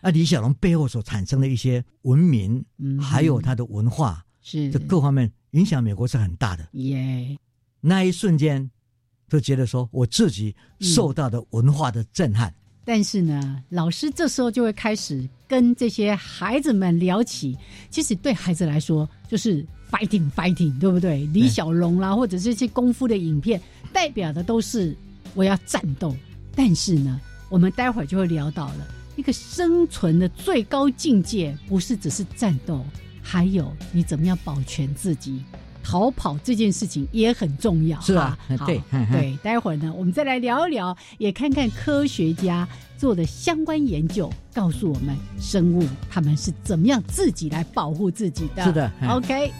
[0.00, 2.64] 啊，李小龙背后所产生的一些文明，
[3.00, 6.66] 还有他的文化，是这各方面影响美国是很大的。
[6.72, 7.38] 耶，
[7.80, 8.68] 那一瞬间，
[9.28, 12.52] 就觉得说我自己受到的文化的震撼。
[12.84, 17.56] 但是呢，老师这时候就会开始跟这些孩子们聊起，
[17.88, 19.64] 其实对孩子来说就是。
[19.90, 21.26] Fighting fighting，对不对？
[21.32, 23.60] 李小龙啦，或者这些功夫的影片，
[23.92, 24.96] 代表的都是
[25.34, 26.14] 我要战斗。
[26.54, 28.86] 但是呢，我们待会儿就会聊到了
[29.16, 32.84] 一个生存的最高境界，不是只是战斗，
[33.22, 35.42] 还有你怎么样保全自己。
[35.82, 38.38] 逃跑这件事情也很重要，是吧？
[38.66, 38.80] 对
[39.10, 42.68] 对，待会儿呢，我们再来聊一聊，也看看科学家
[42.98, 48.62] 做的相关研究，告诉我们生物他们是怎么样自己来保护自己的。
[48.62, 49.50] 是的，OK。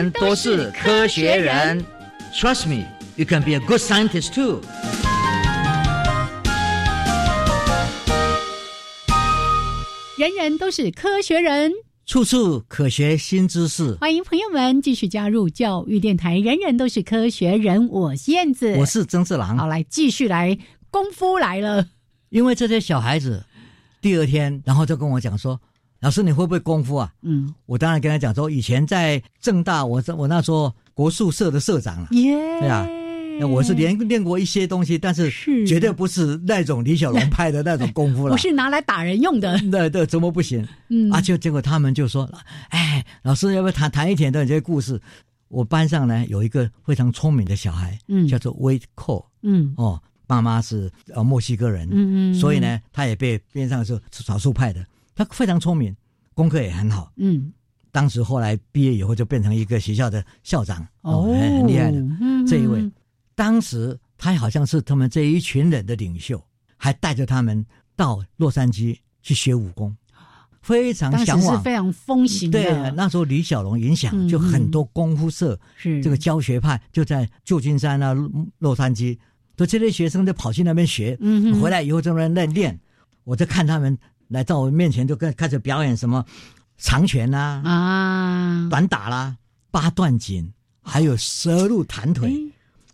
[0.00, 1.84] 人都是科学人。
[2.32, 2.86] Trust me,
[3.16, 4.62] you can be a good scientist too.
[10.16, 11.70] 人人都是科学人，
[12.06, 13.94] 处处可学新知识。
[13.96, 16.38] 欢迎朋友们继续加入教育电台。
[16.38, 19.58] 人人都是科学人，我是燕子，我是曾志郎。
[19.58, 20.56] 好，来继续来
[20.90, 21.86] 功夫来了。
[22.30, 23.44] 因为这些小孩子
[24.00, 25.60] 第二天，然后就跟我讲说
[26.00, 32.86] ：“老师，你会不会功夫啊？”嗯，我当然跟他讲说：“以前在正大，我我那时候国术社的社长了。”耶，对啊。
[33.38, 35.30] 那我是练练过一些东西，但是
[35.66, 38.32] 绝对不是那种李小龙派的那种功夫了。
[38.34, 39.58] 我是拿来打人用的。
[39.70, 40.66] 对对，怎么不行？
[40.88, 42.28] 嗯，啊，就结果他们就说
[42.68, 45.00] ：“哎，老师要不要谈谈一点的这些故事？”
[45.48, 55.94] 我班上呢有一个非常聪明的小孩，嗯，叫做威寇，嗯，哦，爸妈是呃墨西哥人，嗯嗯，所以呢，他也被边上是少数派的，他非常聪明，
[56.34, 57.52] 功课也很好，嗯，
[57.90, 62.02] 当时后来毕业以后就变成一个学校的校长，哦，很厉害的。
[62.48, 62.90] 这一位。
[63.34, 66.42] 当时他好像是他们这一群人的领袖，
[66.76, 67.64] 还带着他们
[67.96, 69.96] 到洛杉矶去学武功，
[70.60, 72.62] 非常向往，是非常风行的。
[72.62, 76.02] 对，那时候李小龙影响，就很多功夫社是。
[76.02, 78.14] 这个教学派就在旧金山啊、
[78.58, 79.18] 洛杉矶，
[79.56, 82.78] 都这些学生就跑去那边学，嗯，回来以后在那边练。
[83.24, 83.96] 我在看他们
[84.30, 86.24] 来到我面前，就跟开始表演什么
[86.78, 89.36] 长拳啦、啊、短打啦、
[89.70, 90.50] 八段锦，
[90.82, 92.32] 还有蛇路弹腿。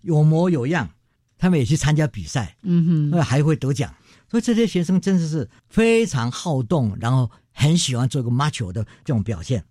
[0.03, 0.89] 有模有样，
[1.37, 3.93] 他们也去参加比赛，嗯哼，还会得奖。
[4.31, 9.65] 所以这些学生真的是非常好动，然后很喜欢做个 macho 的这种表现。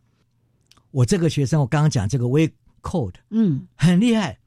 [0.92, 4.38] 我这个学生，我刚刚讲这个 w a code，嗯，很厉害。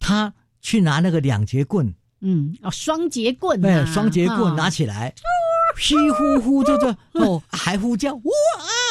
[0.00, 5.14] 他去拿那个两节棍，嗯，哦，双节棍，对，双节棍拿起来，
[6.12, 8.22] 呼呼呼，就这哦，还呼叫，哇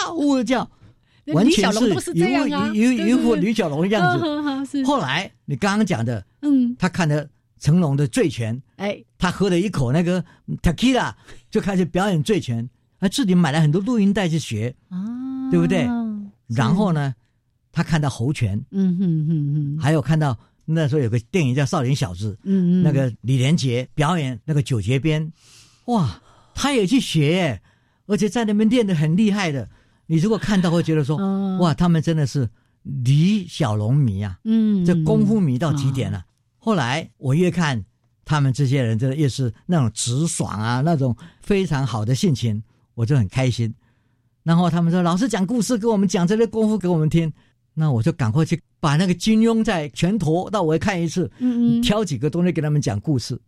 [0.05, 0.69] 啊，呜叫。
[1.33, 4.17] 完全是一副一一副李小龙的样
[4.65, 4.81] 子。
[4.85, 7.27] 后来你刚刚讲的，嗯，他看了
[7.59, 10.23] 成龙的醉拳，哎，他喝了一口那个
[10.61, 11.13] tequila，
[11.51, 14.97] 就开始表演醉拳，他自己买了很多录音带去学，啊，
[15.51, 15.85] 对不对？
[16.47, 17.13] 然后呢，
[17.73, 25.29] 他看到猴拳，嗯哼哼哼，还有看到那时候有个电影叫《少林小子》，嗯嗯，那个李连杰表演那个九节鞭，
[25.87, 26.21] 哇，
[26.57, 27.61] 他也去学，
[28.07, 29.69] 而且在那边练的很厉害的。
[30.07, 31.15] 你如果看到会觉得说，
[31.59, 32.49] 哇，他们真的是
[33.05, 36.25] 李小龙迷啊，嗯，这功夫迷到极点了。
[36.57, 37.85] 后来我越看
[38.25, 42.63] 他们这些人，真的越是那种直爽啊，那种非常好的性情，
[42.95, 43.71] 我就很开心。
[44.41, 47.31] 然后他们说，老师讲故事给我们讲这些功夫给我们听，
[47.75, 53.39] 那我就赶快去把那个金庸在拳头，那我看一次，嗯嗯，挑几个东西给他们讲故事。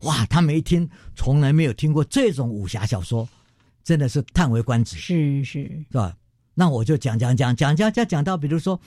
[0.00, 3.28] 哇，他们一听，从来没有听过这种武侠小说。
[3.82, 6.14] 真的是叹为观止，是是是吧？
[6.54, 8.78] 那我就讲讲讲讲讲讲讲到，比如说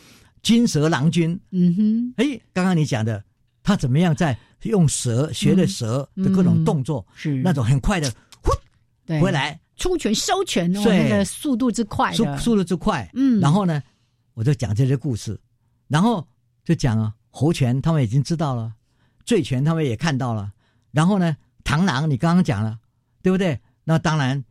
[0.43, 3.21] 金蛇郎君，嗯哼，哎，刚刚你讲的，
[3.63, 8.09] 他怎么样在用蛇学的蛇的各种动作，是那种很快的，
[8.43, 8.51] 呼，
[9.05, 13.81] 对，回来出拳收拳，那个速度之快，速速度之快，嗯，然后呢，
[14.35, 15.37] 我就讲这些故事，
[15.87, 16.25] 然后
[16.63, 18.71] 就讲啊，猴拳他们已经知道了，
[19.25, 20.51] 醉拳他们也看到了，
[20.93, 21.35] 然后呢，
[21.65, 22.79] 螳螂你刚刚讲了，
[23.21, 23.59] 对不对？
[23.83, 24.45] 那当然。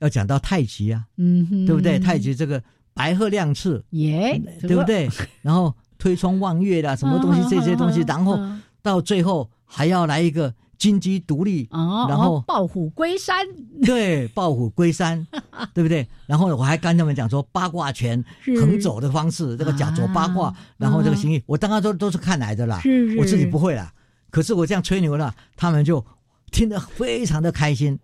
[0.00, 1.98] 要讲到太极啊，嗯哼，对不对？
[1.98, 5.08] 太极这个白鹤亮翅，耶，对不对？
[5.40, 8.38] 然后推窗望月啦， 什么东西这些东西，然后
[8.82, 13.46] 到最后还要来一个金鸡独立，然后抱虎归山，
[13.86, 15.26] 对，抱虎归山，
[15.72, 16.06] 对不对？
[16.26, 18.22] 然后我还跟他们讲说八卦拳
[18.60, 22.82] 横走的方式，这个假左八卦，然后这个形意，我刚刚都都是看来的啦，
[23.16, 23.90] 我自己不会啦。
[24.34, 26.04] 可是我这样吹牛了，他们就
[26.50, 27.96] 听得非常的开心。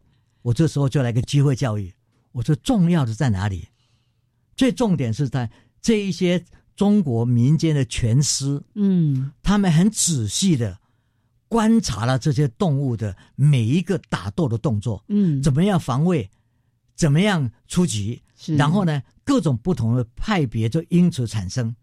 [0.43, 1.93] 我这时候就来个机会教育，
[2.31, 3.67] 我说重要的在哪里？
[4.55, 5.51] 最重点是在
[5.83, 6.45] 这一些
[6.77, 10.79] 中国民间的拳师，嗯，他们很仔细的
[11.49, 16.31] 观察了这些动物的每一个打斗的动作，嗯，怎么样防卫，
[16.95, 18.23] 怎么样出击，
[18.57, 21.75] 然后呢，各种不同的派别就因此产生。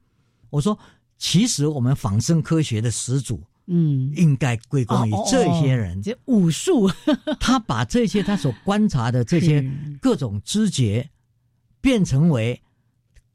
[0.49, 0.79] 我说，
[1.17, 3.43] 其实我们仿生科学的始祖。
[3.67, 6.01] 嗯，应该归功于这些人。
[6.01, 6.89] 这武术，
[7.39, 9.61] 他把这些他所观察的这些
[10.01, 11.09] 各种知觉，
[11.81, 12.61] 变成为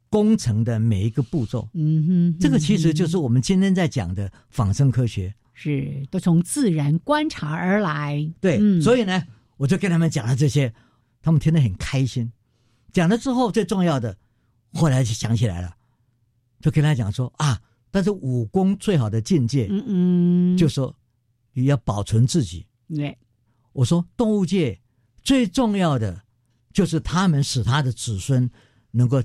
[0.09, 1.69] 工程的每一个步骤。
[1.73, 8.27] 嗯哼，这个其实就是我们今天在讲的仿生科学，是都从自然观察而来。
[8.41, 9.23] 对，嗯、所以呢，
[9.57, 10.73] 我就跟他们讲了这些，
[11.21, 12.31] 他们听得很开心。
[12.91, 14.17] 讲了之后，最重要的，
[14.73, 15.75] 后来就想起来了，
[16.59, 17.61] 就跟他讲说啊。
[17.93, 20.91] 但是武功最好的境界，嗯嗯，就说
[21.53, 22.65] 你要保存自己。
[22.87, 23.15] 对，
[23.71, 24.75] 我说动物界
[25.21, 26.19] 最重要的
[26.73, 28.49] 就是他们使他的子孙
[28.89, 29.21] 能够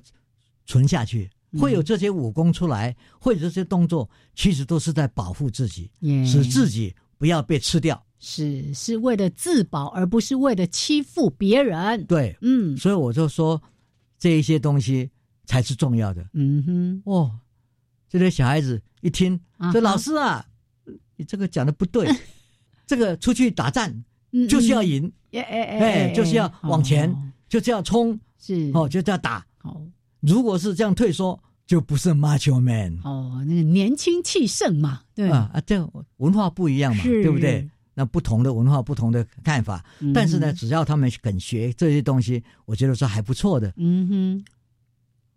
[0.66, 5.90] 存下去，会有这些武功出来，会有这些动作，其实都是在保护自己，
[6.26, 8.04] 使自己不要被吃掉。
[8.20, 12.04] 是是为了自保，而不是为了欺负别人。
[12.04, 13.62] 对，嗯，所以我就说，
[14.18, 15.08] 这一些东西
[15.46, 16.28] 才是重要的。
[16.34, 17.38] 嗯哼，哦，
[18.08, 19.38] 这些小孩子一听，
[19.72, 20.44] 说老师啊，
[21.16, 22.08] 你这个讲的不对，
[22.86, 23.92] 这个出去打仗
[24.48, 27.14] 就是要赢，哎哎哎，就是要往前，
[27.48, 28.70] 就是要冲，是。
[28.74, 29.44] 哦，就是要打。
[29.62, 29.86] 哦，
[30.20, 32.98] 如果是这样退缩，就不是 macho man。
[33.04, 35.30] 哦，那个年轻气盛嘛，对。
[35.30, 35.86] 啊啊，这
[36.16, 37.68] 文化不一样嘛，对不对？
[37.94, 39.84] 那不同的文化，不同的看法，
[40.14, 43.72] 但是呢，只要他们肯学这些东西，我觉得是还不错的。
[43.76, 44.44] 嗯哼，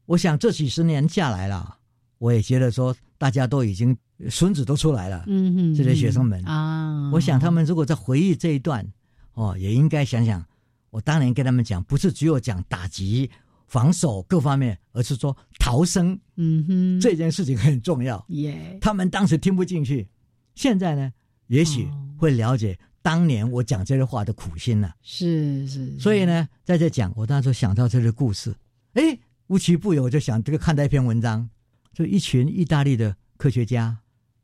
[0.05, 1.77] 我想这几十年下来了，
[2.21, 3.97] 我也觉得说，大家都已经
[4.29, 5.23] 孙子都出来了。
[5.25, 8.87] 嗯哼，这些学生们啊，我想他们如果在回忆这一段，
[9.33, 10.45] 哦，也应该想想，
[10.91, 13.27] 我当年跟他们讲，不是只有讲打击、
[13.65, 16.17] 防守各方面，而是说逃生。
[16.35, 18.23] 嗯哼，这件事情很重要。
[18.29, 20.07] 耶，他们当时听不进去，
[20.53, 21.11] 现在呢？
[21.47, 24.93] 也许会了解当年我讲这些话的苦心了。
[25.01, 28.55] 是是，所以呢，在这讲，我当时想到这个故事，
[28.93, 29.17] 哎，
[29.47, 31.49] 无奇不有，就想这个看到一篇文章，
[31.93, 33.97] 就一群意大利的科学家，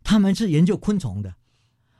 [0.04, 1.34] 他们是研究昆虫的，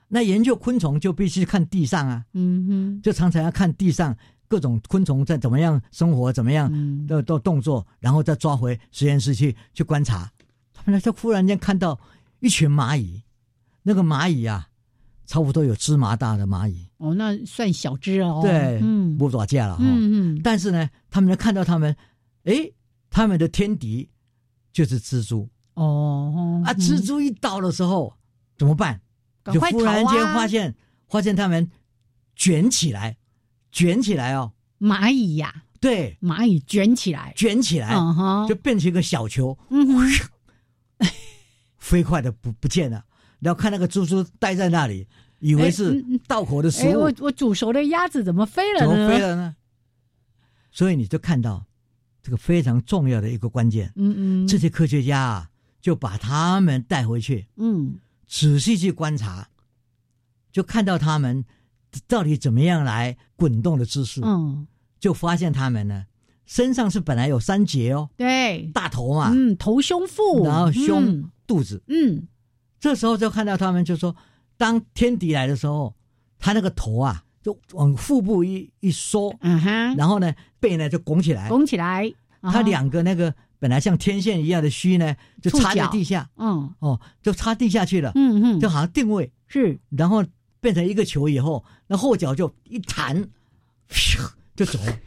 [0.08, 4.16] 那研究昆虫就必须看地上啊，嗯哼，就常常要看地上
[4.48, 6.72] 各种昆虫在怎么样生活，怎么样
[7.08, 10.32] 的的动作，然后再抓回实验室去去观察。
[10.74, 12.00] 他们呢，就忽然间看到
[12.40, 13.22] 一群蚂蚁，
[13.84, 14.68] 那个蚂蚁啊。
[15.30, 18.40] 差不多有芝麻大的蚂蚁哦，那算小只哦。
[18.42, 19.84] 对，嗯，不打架了哈。
[19.84, 20.42] 嗯嗯。
[20.42, 21.94] 但是呢，他们看到他们，
[22.46, 22.54] 哎，
[23.10, 24.08] 他们的天敌
[24.78, 26.62] 就是蜘蛛哦。
[26.64, 28.14] 啊，蜘蛛一到的时候
[28.60, 29.02] 怎么办？
[29.52, 30.76] 就忽然间发现，
[31.08, 31.68] 发现他们
[32.36, 33.18] 卷起来，
[33.72, 34.54] 卷起来哦。
[34.80, 37.96] 蚂蚁呀，对，蚂蚁卷起来，卷起来，
[38.48, 39.58] 就变成一个小球，
[41.80, 43.04] 飞快的不不见了。
[43.40, 45.08] 然后看那个蜘蛛待在那里，
[45.40, 47.02] 以为是道口的食物。
[47.02, 48.88] 我我煮熟的鸭子怎么飞了呢？
[48.88, 49.56] 怎么飞了呢？
[50.72, 51.66] 所以你就看到
[52.28, 53.90] 这个非常重要的一个关键。
[53.96, 55.50] 嗯嗯，这些科学家啊，
[55.80, 57.96] 就把他们带回去，嗯，
[58.28, 59.48] 仔细去观察，
[60.52, 61.46] 就看到他们
[62.06, 64.20] 到底怎么样来滚动的姿势。
[64.26, 64.68] 嗯，
[65.00, 66.08] 就发现他们呢，
[66.46, 72.28] 身上是本来有三节哦，对，大头嘛，嗯，头胸腹，然后胸肚子，嗯。
[72.78, 74.14] 这时候就看到他们就说，
[74.58, 75.96] 当天敌来的时候，
[76.38, 89.32] 他那个头啊就往腹部一一缩，嗯哼，然后呢背呢就拱起来，拱起来，他两个那个本来像天线一样的须呢就插在地下，嗯，哦，就插地下去了，嗯嗯，就好像定位。
[89.48, 90.26] 是，然后
[90.60, 93.30] 变成一个球以后，那后脚就一弹，
[94.56, 94.78] 就走。
[94.80, 95.00] 了，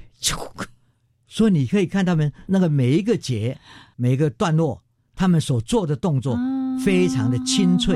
[1.27, 3.59] 所以你可以看他们那个每一个节
[3.97, 4.83] 每一个段落，
[5.15, 6.39] 他们所做的动作。
[6.83, 7.95] 非常的清脆，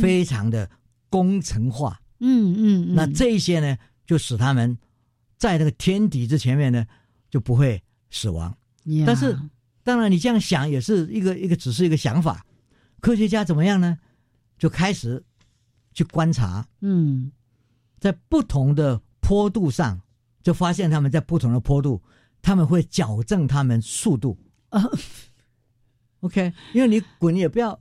[0.00, 0.70] 非常的
[1.10, 1.98] 工程化。
[2.24, 4.78] 嗯嗯，那这一些呢，就使他们
[5.36, 6.86] 在那个天敌之前面呢，
[7.28, 8.56] 就不会死亡。
[9.04, 9.36] 但是，
[9.82, 12.46] 当然你这样想也是一个一个，只是一个想法。
[13.00, 13.98] 科学家怎么样呢？
[14.56, 15.22] 就开始
[15.92, 16.64] 去观察。
[16.80, 17.32] 嗯，
[17.98, 20.00] 在不同的坡度上，
[20.42, 22.00] 就发现他们在不同的坡度，
[22.40, 24.38] 他们会矫正他们速度。
[24.68, 24.82] 啊
[26.22, 27.78] OK，因为你滚也不要。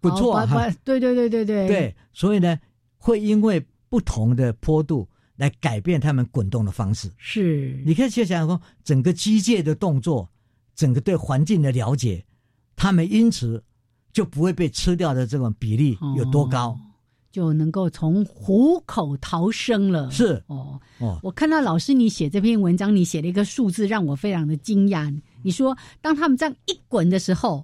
[0.00, 2.58] 滚错哈，对对对对对对，所以呢，
[3.06, 7.08] 会因为不同的坡度来改变他们滚动的方式。
[7.16, 10.28] 是，你可以去想想说，整个机械的动作，
[10.74, 12.24] 整个对环境的了解，
[12.74, 13.62] 他们因此
[14.12, 16.76] 就不会被吃掉的这种比例有多高，
[17.30, 20.10] 就能够从虎口逃生了。
[20.10, 25.16] 是哦哦，我看到老师你写这篇文章，你写了一个数字让我非常的惊讶。
[25.44, 27.62] 你说，当他们这样一滚的时候。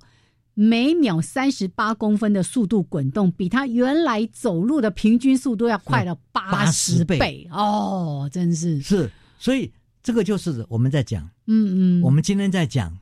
[0.55, 8.29] 每秒三十八公分的速度滚动，比他原来走路的平均速度要快了八十倍哦！
[8.33, 9.73] 真是是，所以
[10.03, 12.97] 这个就是我们在讲，嗯嗯，我们今天在讲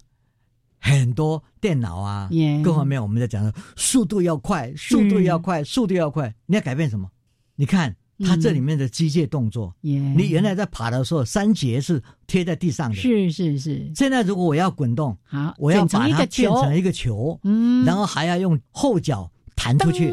[0.79, 2.31] 很多电脑啊，
[2.63, 7.11] 各方面我们在讲的速度要快，速度要快，速度要快，你要改变什么？
[7.57, 7.97] 你看。
[8.25, 13.91] 它这里面的机械动作，你原来在爬的时候，三节是贴在地上的，是是是。
[13.95, 20.13] 现在如果我要滚动，好，我要把它变成一个球，嗯，然后还要用后脚弹出去，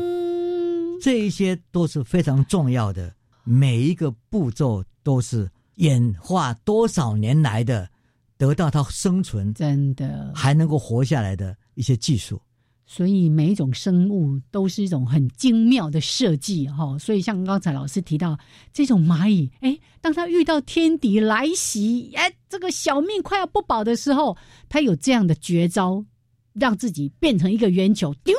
[1.02, 7.90] 这一些都是非常重要的，每一个步骤都是演化多少年来的，
[8.38, 10.32] 得到它生存，真的。
[10.34, 12.42] 还能够活下来的一些技术。
[12.90, 18.40] 所以每一种生物都是一种很精妙的设计哈，所以像刚才老师提到
[18.72, 24.38] 这种蚂蚁，哎，当它遇到天敌来袭，哎，这个小命快要不保的时候，
[24.70, 26.06] 它有这样的绝招，
[26.54, 28.34] 让自己变成一个圆球，丢，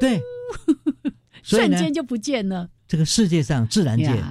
[0.00, 0.22] 对，
[1.42, 2.70] 瞬间就不见了。
[2.86, 4.22] 这个世界上自然界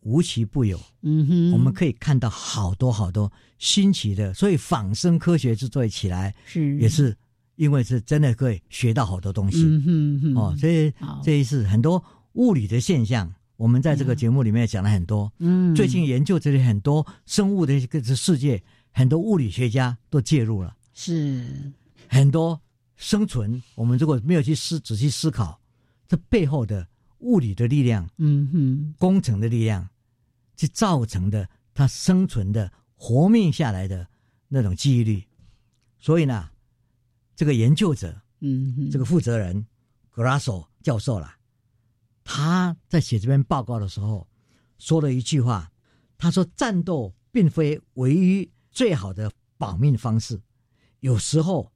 [0.00, 6.76] 无奇不有，嗯哼，我们可以看到好多好多新奇的，所以仿生科学之所以起来，是。
[6.78, 7.16] 也是
[7.58, 10.90] 因为是真的可以学到好多东西，嗯哼哦，所以
[11.22, 12.02] 这一次很多
[12.32, 21.44] 物理的现象，我们在这个节目里面讲了很多，嗯，最近研究这里很多生物的一个世界，很多物理学家都介入了，是。
[22.08, 22.58] 很多
[22.96, 25.60] 生存，我们如果没有去思仔细思考
[26.08, 26.88] 这背后的。
[27.20, 29.88] 物理的力量，嗯哼，工程的力量，
[30.56, 34.06] 去造成的它生存的活命下来的
[34.46, 35.24] 那种记忆力。
[35.98, 36.48] 所以呢，
[37.38, 39.64] 这个研究者，嗯，这个负责人
[40.10, 41.38] 格拉索教授啦，
[42.24, 44.26] 他在写这篇报告的时候
[44.78, 45.70] 说了一句话，
[46.16, 50.42] 他说：“战斗并非唯一最好的保命方式，
[50.98, 51.70] 有时候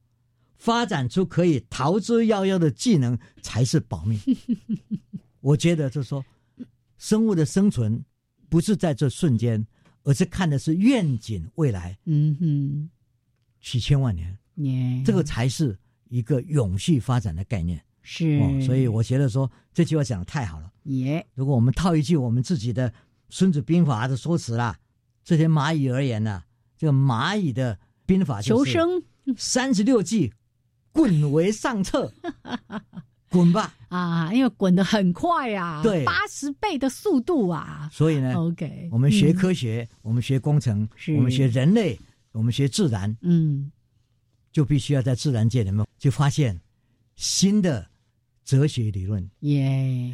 [0.57, 4.19] 发展出可以逃之夭夭的技能才是保命。
[5.39, 6.25] ”我觉得就是说，
[6.97, 8.03] 生物的生存
[8.49, 9.65] 不是在这瞬间，
[10.03, 11.97] 而是看的是愿景未来。
[12.03, 12.89] 嗯哼，
[13.61, 14.37] 几千万年，
[15.03, 15.77] 这个才是
[16.09, 17.83] 一个永续发展的概念。
[18.01, 20.71] 是，所以我觉得说这句话讲的太好了。
[20.83, 21.25] 耶！
[21.33, 22.89] 如果我们套一句我们自己的
[23.29, 24.77] 《孙子兵法》的说辞啦，
[25.23, 26.43] 这些蚂蚁而言呢，
[26.77, 29.01] 这个蚂蚁的兵法求生
[29.37, 30.33] 三十六计，
[30.91, 32.13] 滚为上策。
[33.33, 34.31] 滚吧啊！
[34.31, 37.89] 因为滚得很快啊，对，八十倍的速度啊。
[37.91, 40.87] 所以呢，OK，我们学科学，我们学工程，
[41.17, 41.99] 我们学人类，
[42.31, 43.71] 我们学自然，嗯，
[44.53, 46.61] 就必须要在自然界里面就发现
[47.17, 47.85] 新的
[48.45, 49.29] 哲学理论。
[49.41, 50.13] 耶。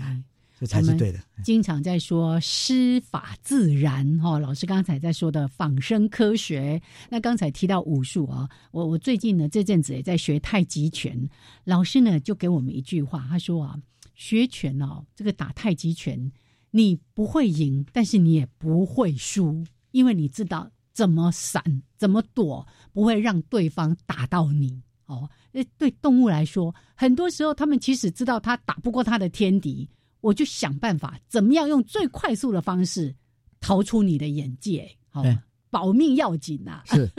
[0.59, 1.17] 这才是对的。
[1.41, 6.81] 经常在说师法自然哈，老师刚才在说的仿生科学。
[7.09, 11.29] 那刚才提到武术啊，我我最近呢这阵子也在学太极拳。
[11.63, 13.79] 老师呢就给我们一句话，他说啊，
[14.15, 16.29] 学拳哦，这个打太极拳，
[16.71, 21.63] 你不会赢，但是你也不会输，因为你知道怎么闪、
[21.97, 25.29] 怎么躲，不会让对方打到你哦。
[25.51, 29.89] 那对动物来说，很多时候他们其实知道他打不过他的天敌。
[30.21, 33.15] 我就想办法，怎么样用最快速的方式
[33.61, 34.89] 逃出你的眼界？
[35.09, 35.23] 好，
[35.69, 36.81] 保命要紧呐！
[36.85, 37.09] 是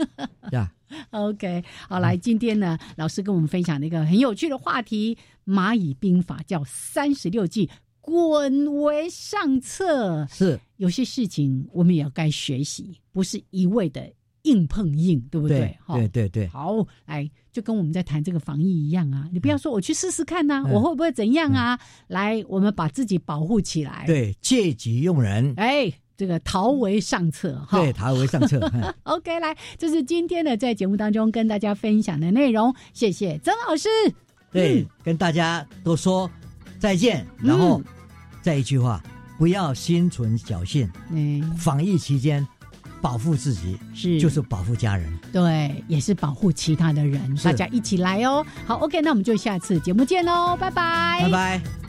[0.51, 0.71] 呀。
[1.09, 5.17] OK，好，来，今天呢，老师跟我们分享了一个很有趣的话题——
[5.47, 7.69] 蚂蚁兵法，叫三十六计，
[8.01, 10.27] 滚为上策。
[10.29, 14.01] 是，有些事情我们也要该学习，不是一味的。
[14.43, 15.77] 硬碰硬，对不对？
[15.87, 19.29] 对对对，好，来，就跟我们在谈这个防疫一样啊！
[19.31, 21.79] 你不要说我去试试看呐，我会不会怎样啊？
[22.07, 24.03] 来，我们把自己保护起来。
[24.07, 25.53] 对，借机用人。
[25.57, 27.79] 哎，这个逃为上策哈。
[27.79, 28.59] 对，逃为上策。
[29.03, 32.73] OK，来，这是今天的在节目当中跟大家分享的内容。
[32.93, 33.87] 谢谢曾老师。
[34.51, 36.27] 对，跟大家都说
[36.81, 37.81] 再见，然后
[38.41, 39.01] 再一句话，
[39.37, 40.91] 不要心存侥幸。
[41.11, 42.45] 嗯，防疫期间。
[43.01, 48.45] 保护自己是，就是保护家人，对，也是保护其他的人，大家一起来哦。
[48.67, 51.80] 好，OK，那我们就下次节目见喽，拜拜，拜拜。